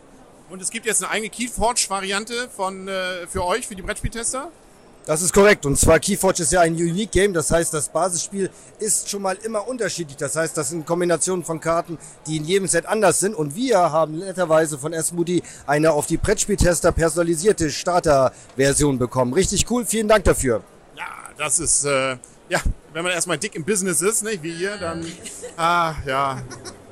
Und 0.50 0.62
es 0.62 0.70
gibt 0.72 0.86
jetzt 0.86 1.04
eine 1.04 1.12
eigene 1.12 1.30
Keyforge-Variante 1.30 2.50
von 2.50 2.88
äh, 2.88 3.28
für 3.28 3.46
euch, 3.46 3.68
für 3.68 3.76
die 3.76 3.82
Brettspieltester. 3.82 4.52
Das 5.06 5.22
ist 5.22 5.34
korrekt. 5.34 5.66
Und 5.66 5.78
zwar 5.78 6.00
Keyforge 6.00 6.42
ist 6.42 6.52
ja 6.52 6.62
ein 6.62 6.74
Unique 6.74 7.12
Game. 7.12 7.34
Das 7.34 7.52
heißt, 7.52 7.74
das 7.74 7.90
Basisspiel 7.90 8.50
ist 8.80 9.10
schon 9.10 9.22
mal 9.22 9.38
immer 9.44 9.68
unterschiedlich. 9.68 10.18
Das 10.18 10.36
heißt, 10.36 10.58
das 10.58 10.70
sind 10.70 10.86
Kombinationen 10.86 11.46
von 11.46 11.60
Karten, 11.60 12.00
die 12.26 12.38
in 12.38 12.46
jedem 12.46 12.68
Set 12.68 12.88
anders 12.88 13.20
sind. 13.20 13.36
Und 13.36 13.56
wir 13.56 13.78
haben 13.78 14.20
netterweise 14.20 14.80
von 14.80 14.94
Esmudi 14.94 15.44
eine 15.68 15.92
auf 15.92 16.08
die 16.08 16.18
Brettspieltester 16.18 16.92
personalisierte 16.92 17.70
Starter-Version 17.70 18.98
bekommen. 18.98 19.34
Richtig 19.34 19.70
cool. 19.70 19.86
Vielen 19.86 20.08
Dank 20.08 20.24
dafür. 20.24 20.64
Ja, 20.98 21.06
das 21.38 21.60
ist, 21.60 21.86
äh, 21.86 22.18
ja, 22.50 22.60
wenn 22.94 23.04
man 23.04 23.14
erstmal 23.14 23.38
dick 23.38 23.54
im 23.56 23.64
Business 23.64 24.02
ist, 24.02 24.24
nicht, 24.24 24.42
wie 24.42 24.54
ihr, 24.54 24.78
dann, 24.78 25.06
ah, 25.56 25.94
ja, 26.08 26.42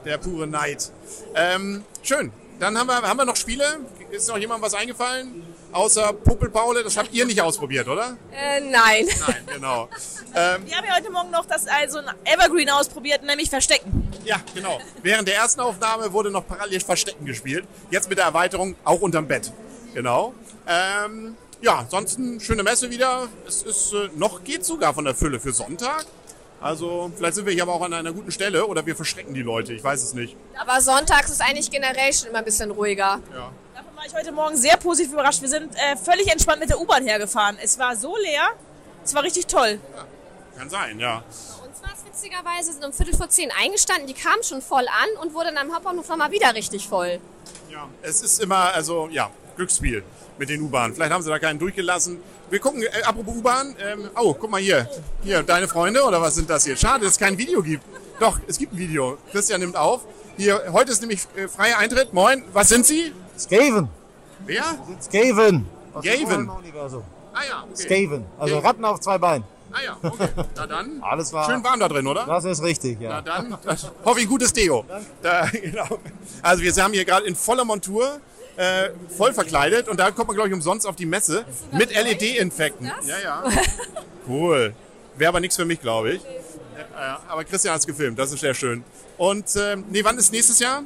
der 0.06 0.20
pure 0.20 0.46
Neid. 0.46 0.92
Ähm, 1.36 1.84
schön. 2.04 2.32
Dann 2.60 2.78
haben 2.78 2.88
wir, 2.88 3.02
haben 3.02 3.18
wir 3.18 3.26
noch 3.26 3.36
Spiele. 3.36 3.80
Ist 4.12 4.30
noch 4.30 4.38
jemandem 4.38 4.64
was 4.64 4.74
eingefallen? 4.74 5.44
Außer 5.72 6.14
Popelpaule, 6.14 6.84
das 6.84 6.98
habt 6.98 7.12
ihr 7.14 7.26
nicht 7.26 7.42
ausprobiert, 7.42 7.88
oder? 7.88 8.16
Äh, 8.32 8.62
nein. 8.62 9.08
Nein, 9.28 9.44
genau. 9.54 9.90
Ähm, 10.36 10.66
Wir 10.66 10.76
haben 10.78 10.86
ja 10.88 10.96
heute 10.96 11.12
Morgen 11.12 11.30
noch 11.30 11.46
das 11.46 11.68
also 11.68 12.00
ein 12.00 12.08
Evergreen 12.24 12.68
ausprobiert, 12.72 13.22
nämlich 13.22 13.52
Verstecken. 13.52 14.12
ja, 14.26 14.42
genau. 14.56 14.80
Während 15.04 15.28
der 15.28 15.36
ersten 15.36 15.62
Aufnahme 15.62 16.12
wurde 16.12 16.32
noch 16.32 16.48
parallel 16.48 16.80
Verstecken 16.80 17.24
gespielt. 17.26 17.66
Jetzt 17.92 18.10
mit 18.10 18.18
der 18.18 18.26
Erweiterung 18.26 18.76
auch 18.84 19.00
unterm 19.02 19.28
Bett. 19.28 19.52
Genau. 19.94 20.34
Ähm, 20.68 21.38
ja, 21.62 21.78
ansonsten 21.78 22.40
schöne 22.40 22.64
Messe 22.64 22.90
wieder. 22.90 23.28
Es 23.48 23.62
ist 23.62 23.94
äh, 23.94 24.10
noch 24.16 24.44
geht 24.44 24.66
sogar 24.66 24.96
von 24.96 25.06
der 25.06 25.14
Fülle 25.14 25.40
für 25.40 25.54
Sonntag. 25.54 26.04
Also 26.64 27.12
vielleicht 27.18 27.36
sind 27.36 27.46
wir 27.46 27.54
hier 27.54 27.64
aber 27.64 27.74
auch 27.74 27.82
an 27.82 27.94
einer 27.94 28.14
guten 28.14 28.32
Stelle 28.32 28.66
oder 28.66 28.86
wir 28.86 28.96
verschrecken 28.96 29.34
die 29.34 29.42
Leute. 29.42 29.74
Ich 29.74 29.84
weiß 29.84 30.02
es 30.02 30.14
nicht. 30.14 30.36
Aber 30.58 30.80
sonntags 30.80 31.30
ist 31.30 31.42
eigentlich 31.42 31.70
generell 31.70 32.14
schon 32.14 32.30
immer 32.30 32.40
ein 32.40 32.46
bisschen 32.46 32.72
ruhiger. 32.72 33.20
Ja. 33.34 33.52
Davon 33.76 33.96
war 33.98 34.06
ich 34.08 34.14
heute 34.16 34.32
Morgen 34.32 34.56
sehr 34.56 34.78
positiv 34.78 35.12
überrascht. 35.12 35.42
Wir 35.42 35.50
sind 35.50 35.76
äh, 35.76 35.98
völlig 35.98 36.32
entspannt 36.32 36.62
mit 36.62 36.70
der 36.70 36.80
U-Bahn 36.80 37.06
hergefahren. 37.06 37.58
Es 37.62 37.78
war 37.78 37.98
so 37.98 38.16
leer. 38.18 38.48
Es 39.04 39.14
war 39.14 39.24
richtig 39.24 39.48
toll. 39.48 39.78
Kann 40.58 40.70
sein, 40.70 41.00
ja. 41.00 41.22
Bei 41.60 41.68
uns 41.68 41.82
war 41.82 41.90
es 41.94 42.06
witzigerweise, 42.06 42.72
sind 42.72 42.86
um 42.86 42.94
Viertel 42.94 43.16
vor 43.18 43.28
zehn 43.28 43.52
eingestanden, 43.62 44.08
die 44.08 44.14
kamen 44.14 44.42
schon 44.44 44.62
voll 44.62 44.86
an 44.88 45.22
und 45.22 45.34
wurde 45.34 45.48
dann 45.54 45.58
am 45.68 45.74
Hauptbahnhof 45.76 46.08
nochmal 46.08 46.32
wieder 46.32 46.56
richtig 46.56 46.88
voll. 46.88 47.20
ja. 47.70 47.90
Es 48.02 48.22
ist 48.22 48.40
immer, 48.42 48.74
also 48.74 49.10
ja, 49.12 49.30
Glücksspiel 49.56 50.04
mit 50.38 50.50
den 50.50 50.62
U-Bahnen. 50.62 50.94
Vielleicht 50.94 51.12
haben 51.12 51.22
sie 51.22 51.30
da 51.30 51.40
keinen 51.40 51.60
durchgelassen. 51.60 52.20
Wir 52.50 52.60
gucken, 52.60 52.84
äh, 52.84 53.04
apropos 53.04 53.36
U-Bahn, 53.36 53.76
ähm, 53.80 54.10
oh, 54.16 54.34
guck 54.34 54.50
mal 54.50 54.62
hier. 54.62 54.90
Hier, 55.24 55.44
deine 55.44 55.68
Freunde 55.68 56.04
oder 56.04 56.22
was 56.22 56.36
sind 56.36 56.50
das 56.50 56.66
hier? 56.66 56.76
Schade, 56.76 57.06
dass 57.06 57.14
es 57.14 57.20
kein 57.20 57.38
Video 57.38 57.62
gibt. 57.62 57.84
Doch, 58.20 58.40
es 58.48 58.58
gibt 58.58 58.74
ein 58.74 58.78
Video. 58.78 59.18
Christian 59.32 59.62
nimmt 59.62 59.76
auf. 59.76 60.02
Hier, 60.38 60.62
heute 60.72 60.92
ist 60.92 61.02
nämlich 61.02 61.28
äh, 61.36 61.48
freier 61.48 61.78
Eintritt. 61.78 62.14
Moin, 62.14 62.44
was 62.54 62.70
sind 62.70 62.86
Sie? 62.86 63.14
Skaven. 63.38 63.90
Wer? 64.46 64.64
Skaven. 65.02 65.66
Aus 65.94 66.04
Skaven. 66.04 66.50
Ah 67.34 67.40
ja, 67.48 67.64
okay. 67.64 67.76
Skaven. 67.76 68.26
Also 68.38 68.56
Skaven. 68.56 68.66
Ratten 68.66 68.86
auf 68.86 69.00
zwei 69.00 69.18
Beinen. 69.18 69.44
Ah 69.72 69.80
ja, 69.84 69.98
okay. 70.04 70.30
Na 70.56 70.68
dann. 70.68 71.00
Alles 71.02 71.30
klar. 71.30 71.50
Schön 71.50 71.64
warm 71.64 71.80
da 71.80 71.88
drin, 71.88 72.06
oder? 72.06 72.26
Das 72.26 72.46
ist 72.46 72.62
richtig, 72.62 72.98
Na 73.00 73.10
ja. 73.10 73.22
dann, 73.22 73.58
das, 73.64 73.92
hoffe 74.06 74.20
ich, 74.20 74.28
gutes 74.28 74.54
Deo. 74.54 74.86
Da, 75.22 75.46
genau. 75.52 76.00
Also 76.42 76.64
wir 76.64 76.72
haben 76.84 76.94
hier 76.94 77.06
gerade 77.06 77.26
in 77.26 77.36
voller 77.36 77.66
Montur, 77.66 78.20
äh, 78.58 78.90
voll 79.16 79.34
verkleidet 79.34 79.88
und 79.88 80.00
da 80.00 80.12
kommt 80.12 80.28
man, 80.28 80.36
glaube 80.36 80.50
ich, 80.50 80.56
umsonst 80.56 80.86
auf 80.88 80.96
die 80.96 81.06
Messe 81.06 81.46
mit 81.72 81.92
LED-Infekten. 81.92 82.86
Ja, 82.86 83.20
ja. 83.24 83.44
Cool. 84.28 84.74
Wäre 85.18 85.30
aber 85.30 85.42
nichts 85.42 85.58
für 85.58 85.66
mich, 85.66 85.82
glaube 85.82 86.14
ich. 86.14 86.22
Äh, 86.24 86.36
aber 87.28 87.44
Christian 87.44 87.74
hat 87.74 87.82
es 87.82 87.88
gefilmt, 87.88 88.18
das 88.18 88.32
ist 88.32 88.40
sehr 88.40 88.54
schön. 88.54 88.84
Und 89.18 89.46
ähm, 89.58 89.84
nee, 89.90 90.04
wann 90.04 90.18
ist 90.18 90.32
nächstes 90.32 90.60
Jahr? 90.60 90.84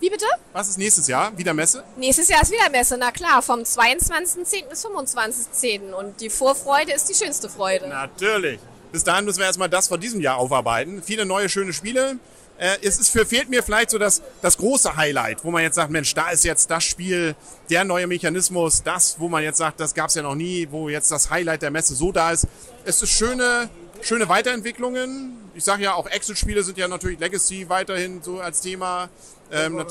Wie 0.00 0.10
bitte? 0.10 0.26
Was 0.52 0.68
ist 0.68 0.78
nächstes 0.78 1.06
Jahr? 1.06 1.36
Wieder 1.38 1.54
Messe? 1.54 1.84
Nächstes 1.96 2.28
Jahr 2.28 2.42
ist 2.42 2.50
wieder 2.50 2.68
Messe, 2.70 2.96
na 2.98 3.12
klar, 3.12 3.40
vom 3.40 3.60
22.10. 3.60 4.68
bis 4.68 4.84
25.10. 4.84 5.92
Und 5.92 6.20
die 6.20 6.28
Vorfreude 6.28 6.92
ist 6.92 7.08
die 7.08 7.14
schönste 7.14 7.48
Freude. 7.48 7.86
Natürlich. 7.88 8.58
Bis 8.90 9.04
dahin 9.04 9.24
müssen 9.24 9.38
wir 9.38 9.46
erstmal 9.46 9.68
das 9.68 9.86
von 9.86 10.00
diesem 10.00 10.20
Jahr 10.20 10.38
aufarbeiten. 10.38 11.02
Viele 11.04 11.24
neue, 11.24 11.48
schöne 11.48 11.72
Spiele. 11.72 12.16
Äh, 12.62 12.78
es 12.82 13.00
ist 13.00 13.08
für, 13.08 13.26
fehlt 13.26 13.50
mir 13.50 13.60
vielleicht 13.60 13.90
so 13.90 13.98
das, 13.98 14.22
das 14.40 14.56
große 14.56 14.96
Highlight, 14.96 15.44
wo 15.44 15.50
man 15.50 15.64
jetzt 15.64 15.74
sagt, 15.74 15.90
Mensch, 15.90 16.14
da 16.14 16.30
ist 16.30 16.44
jetzt 16.44 16.70
das 16.70 16.84
Spiel, 16.84 17.34
der 17.70 17.82
neue 17.82 18.06
Mechanismus, 18.06 18.84
das, 18.84 19.18
wo 19.18 19.28
man 19.28 19.42
jetzt 19.42 19.58
sagt, 19.58 19.80
das 19.80 19.94
gab 19.94 20.10
es 20.10 20.14
ja 20.14 20.22
noch 20.22 20.36
nie, 20.36 20.68
wo 20.70 20.88
jetzt 20.88 21.10
das 21.10 21.28
Highlight 21.28 21.62
der 21.62 21.72
Messe 21.72 21.96
so 21.96 22.12
da 22.12 22.30
ist. 22.30 22.46
Es 22.84 23.02
ist 23.02 23.10
schöne, 23.10 23.68
schöne 24.00 24.28
Weiterentwicklungen. 24.28 25.32
Ich 25.54 25.64
sage 25.64 25.82
ja, 25.82 25.94
auch 25.94 26.06
Exit-Spiele 26.06 26.62
sind 26.62 26.78
ja 26.78 26.86
natürlich 26.86 27.18
Legacy 27.18 27.68
weiterhin 27.68 28.22
so 28.22 28.38
als 28.38 28.60
Thema. 28.60 29.08
Ähm, 29.50 29.84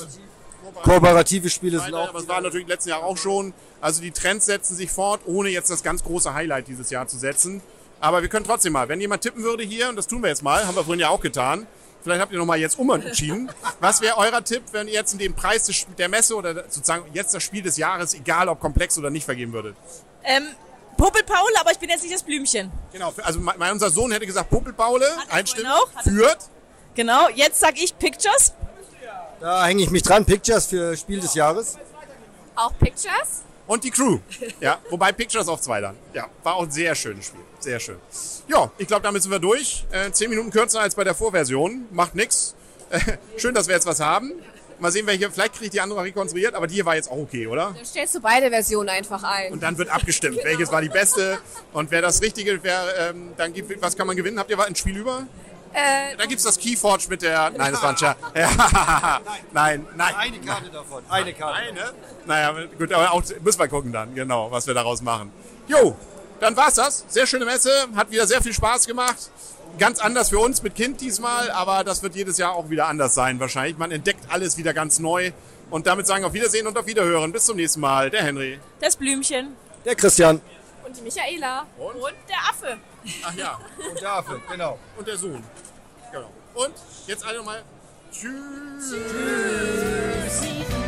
Kooperative 0.82 1.50
Spiele 1.50 1.78
sind 1.78 1.92
auch. 1.92 2.08
aber 2.08 2.20
es 2.20 2.28
war 2.28 2.40
natürlich 2.40 2.68
letzten 2.68 2.88
Jahr 2.88 3.02
auch 3.02 3.18
schon. 3.18 3.52
Also 3.82 4.00
die 4.00 4.12
Trends 4.12 4.46
setzen 4.46 4.76
sich 4.76 4.90
fort, 4.90 5.20
ohne 5.26 5.50
jetzt 5.50 5.68
das 5.68 5.82
ganz 5.82 6.04
große 6.04 6.32
Highlight 6.32 6.68
dieses 6.68 6.88
Jahr 6.88 7.06
zu 7.06 7.18
setzen. 7.18 7.60
Aber 8.00 8.22
wir 8.22 8.30
können 8.30 8.46
trotzdem 8.46 8.72
mal, 8.72 8.88
wenn 8.88 9.00
jemand 9.00 9.22
tippen 9.22 9.42
würde 9.42 9.62
hier, 9.62 9.90
und 9.90 9.96
das 9.96 10.06
tun 10.06 10.22
wir 10.22 10.28
jetzt 10.30 10.42
mal, 10.42 10.66
haben 10.66 10.74
wir 10.74 10.84
vorhin 10.84 11.00
ja 11.00 11.10
auch 11.10 11.20
getan, 11.20 11.66
vielleicht 12.02 12.20
habt 12.20 12.32
ihr 12.32 12.38
nochmal 12.38 12.58
jetzt 12.58 12.78
umentschieden. 12.78 13.50
Was 13.80 14.00
wäre 14.00 14.16
euer 14.18 14.42
Tipp, 14.44 14.62
wenn 14.72 14.86
ihr 14.88 14.94
jetzt 14.94 15.12
in 15.12 15.18
dem 15.18 15.34
Preis 15.34 15.64
des, 15.66 15.86
der 15.98 16.08
Messe 16.08 16.34
oder 16.36 16.54
sozusagen 16.68 17.04
jetzt 17.12 17.34
das 17.34 17.42
Spiel 17.42 17.62
des 17.62 17.76
Jahres, 17.76 18.14
egal 18.14 18.48
ob 18.48 18.60
komplex 18.60 18.98
oder 18.98 19.10
nicht, 19.10 19.24
vergeben 19.24 19.52
würdet? 19.52 19.76
Ähm, 20.24 20.44
Popel 20.96 21.22
Paul, 21.24 21.50
aber 21.60 21.72
ich 21.72 21.78
bin 21.78 21.88
jetzt 21.88 22.02
nicht 22.02 22.14
das 22.14 22.22
Blümchen. 22.22 22.70
Genau, 22.92 23.12
also 23.22 23.40
mein, 23.40 23.72
unser 23.72 23.90
Sohn 23.90 24.12
hätte 24.12 24.26
gesagt 24.26 24.50
Popelpaule, 24.50 25.06
er- 25.28 25.44
führt. 26.04 26.38
Genau, 26.94 27.28
jetzt 27.34 27.58
sag 27.60 27.76
ich 27.82 27.98
Pictures. 27.98 28.52
Da 29.40 29.64
hänge 29.66 29.82
ich 29.82 29.90
mich 29.90 30.02
dran. 30.02 30.24
Pictures 30.24 30.66
für 30.66 30.96
Spiel 30.96 31.18
des 31.20 31.34
Jahres. 31.34 31.76
Auch 32.54 32.72
Pictures? 32.78 33.42
Und 33.72 33.84
die 33.84 33.90
Crew. 33.90 34.18
Ja, 34.60 34.78
wobei 34.90 35.12
Pictures 35.12 35.48
auf 35.48 35.62
zwei 35.62 35.80
dann. 35.80 35.96
Ja, 36.12 36.28
war 36.42 36.56
auch 36.56 36.64
ein 36.64 36.70
sehr 36.70 36.94
schönes 36.94 37.28
Spiel. 37.28 37.40
Sehr 37.58 37.80
schön. 37.80 37.96
Ja, 38.46 38.70
ich 38.76 38.86
glaube, 38.86 39.02
damit 39.02 39.22
sind 39.22 39.30
wir 39.30 39.38
durch. 39.38 39.86
Äh, 39.90 40.10
zehn 40.10 40.28
Minuten 40.28 40.50
kürzer 40.50 40.80
als 40.80 40.94
bei 40.94 41.04
der 41.04 41.14
Vorversion. 41.14 41.86
Macht 41.90 42.14
nix. 42.14 42.54
Äh, 42.90 42.98
schön, 43.38 43.54
dass 43.54 43.68
wir 43.68 43.74
jetzt 43.74 43.86
was 43.86 44.00
haben. 44.00 44.32
Mal 44.78 44.92
sehen, 44.92 45.06
welche, 45.06 45.30
vielleicht 45.30 45.54
kriege 45.54 45.64
ich 45.64 45.70
die 45.70 45.80
andere 45.80 46.02
rekonstruiert, 46.02 46.54
aber 46.54 46.66
die 46.66 46.74
hier 46.74 46.84
war 46.84 46.96
jetzt 46.96 47.10
auch 47.10 47.16
okay, 47.16 47.46
oder? 47.46 47.72
Dann 47.74 47.86
stellst 47.86 48.14
du 48.14 48.20
beide 48.20 48.50
Versionen 48.50 48.90
einfach 48.90 49.22
ein. 49.22 49.50
Und 49.54 49.62
dann 49.62 49.78
wird 49.78 49.88
abgestimmt, 49.88 50.40
welches 50.44 50.70
war 50.70 50.82
die 50.82 50.90
beste 50.90 51.38
und 51.72 51.90
wer 51.90 52.02
das 52.02 52.20
Richtige, 52.20 52.62
wer, 52.62 52.84
ähm, 52.98 53.32
dann 53.38 53.54
gibt, 53.54 53.80
was 53.80 53.96
kann 53.96 54.06
man 54.06 54.16
gewinnen? 54.16 54.38
Habt 54.38 54.50
ihr 54.50 54.62
ein 54.62 54.76
Spiel 54.76 54.98
über? 54.98 55.26
Äh, 55.72 56.16
Da 56.16 56.26
gibt's 56.26 56.44
das 56.44 56.58
Keyforge 56.58 57.04
mit 57.08 57.22
der, 57.22 57.50
nein, 57.50 57.72
das 57.72 57.82
war 57.82 57.90
ein 57.90 57.96
Scherz. 57.96 58.18
Ja, 58.34 58.50
nein, 59.52 59.86
nein. 59.96 60.14
Eine 60.16 60.38
Karte 60.40 60.70
davon. 60.70 61.02
Eine 61.08 61.32
Karte. 61.32 61.56
Eine? 61.56 61.92
Naja, 62.26 62.54
gut, 62.78 62.92
aber 62.92 63.12
auch 63.12 63.22
müssen 63.42 63.58
wir 63.58 63.68
gucken 63.68 63.92
dann, 63.92 64.14
genau, 64.14 64.50
was 64.50 64.66
wir 64.66 64.74
daraus 64.74 65.02
machen. 65.02 65.32
Jo, 65.68 65.96
dann 66.40 66.56
war's 66.56 66.74
das. 66.74 67.04
Sehr 67.08 67.26
schöne 67.26 67.44
Messe, 67.44 67.70
hat 67.94 68.10
wieder 68.10 68.26
sehr 68.26 68.42
viel 68.42 68.52
Spaß 68.52 68.86
gemacht. 68.86 69.30
Ganz 69.78 70.00
anders 70.00 70.28
für 70.28 70.38
uns 70.38 70.62
mit 70.62 70.74
Kind 70.74 71.00
diesmal, 71.00 71.50
aber 71.50 71.82
das 71.82 72.02
wird 72.02 72.14
jedes 72.14 72.36
Jahr 72.36 72.52
auch 72.54 72.68
wieder 72.68 72.88
anders 72.88 73.14
sein 73.14 73.40
wahrscheinlich. 73.40 73.78
Man 73.78 73.90
entdeckt 73.90 74.24
alles 74.28 74.58
wieder 74.58 74.74
ganz 74.74 74.98
neu. 74.98 75.32
Und 75.70 75.86
damit 75.86 76.06
sagen 76.06 76.22
wir 76.22 76.26
auf 76.26 76.34
Wiedersehen 76.34 76.66
und 76.66 76.76
auf 76.76 76.84
Wiederhören. 76.84 77.32
Bis 77.32 77.46
zum 77.46 77.56
nächsten 77.56 77.80
Mal. 77.80 78.10
Der 78.10 78.22
Henry. 78.22 78.60
Das 78.80 78.94
Blümchen. 78.96 79.56
Der 79.86 79.94
Christian. 79.94 80.42
Und 80.92 80.98
die 80.98 81.02
Michaela. 81.02 81.66
Und 81.78 82.14
der 82.28 82.36
Affe. 82.36 82.78
Ach 83.24 83.34
ja, 83.34 83.58
Und 83.90 84.00
der 84.00 84.12
Affe, 84.12 84.40
genau. 84.50 84.78
und 84.98 85.08
der 85.08 85.16
Sohn. 85.16 85.42
Genau. 86.12 86.30
Und 86.54 86.74
jetzt 87.06 87.24
alle 87.24 87.38
nochmal. 87.38 87.62
Tschüss. 88.10 88.90
Tschüss. 88.90 90.81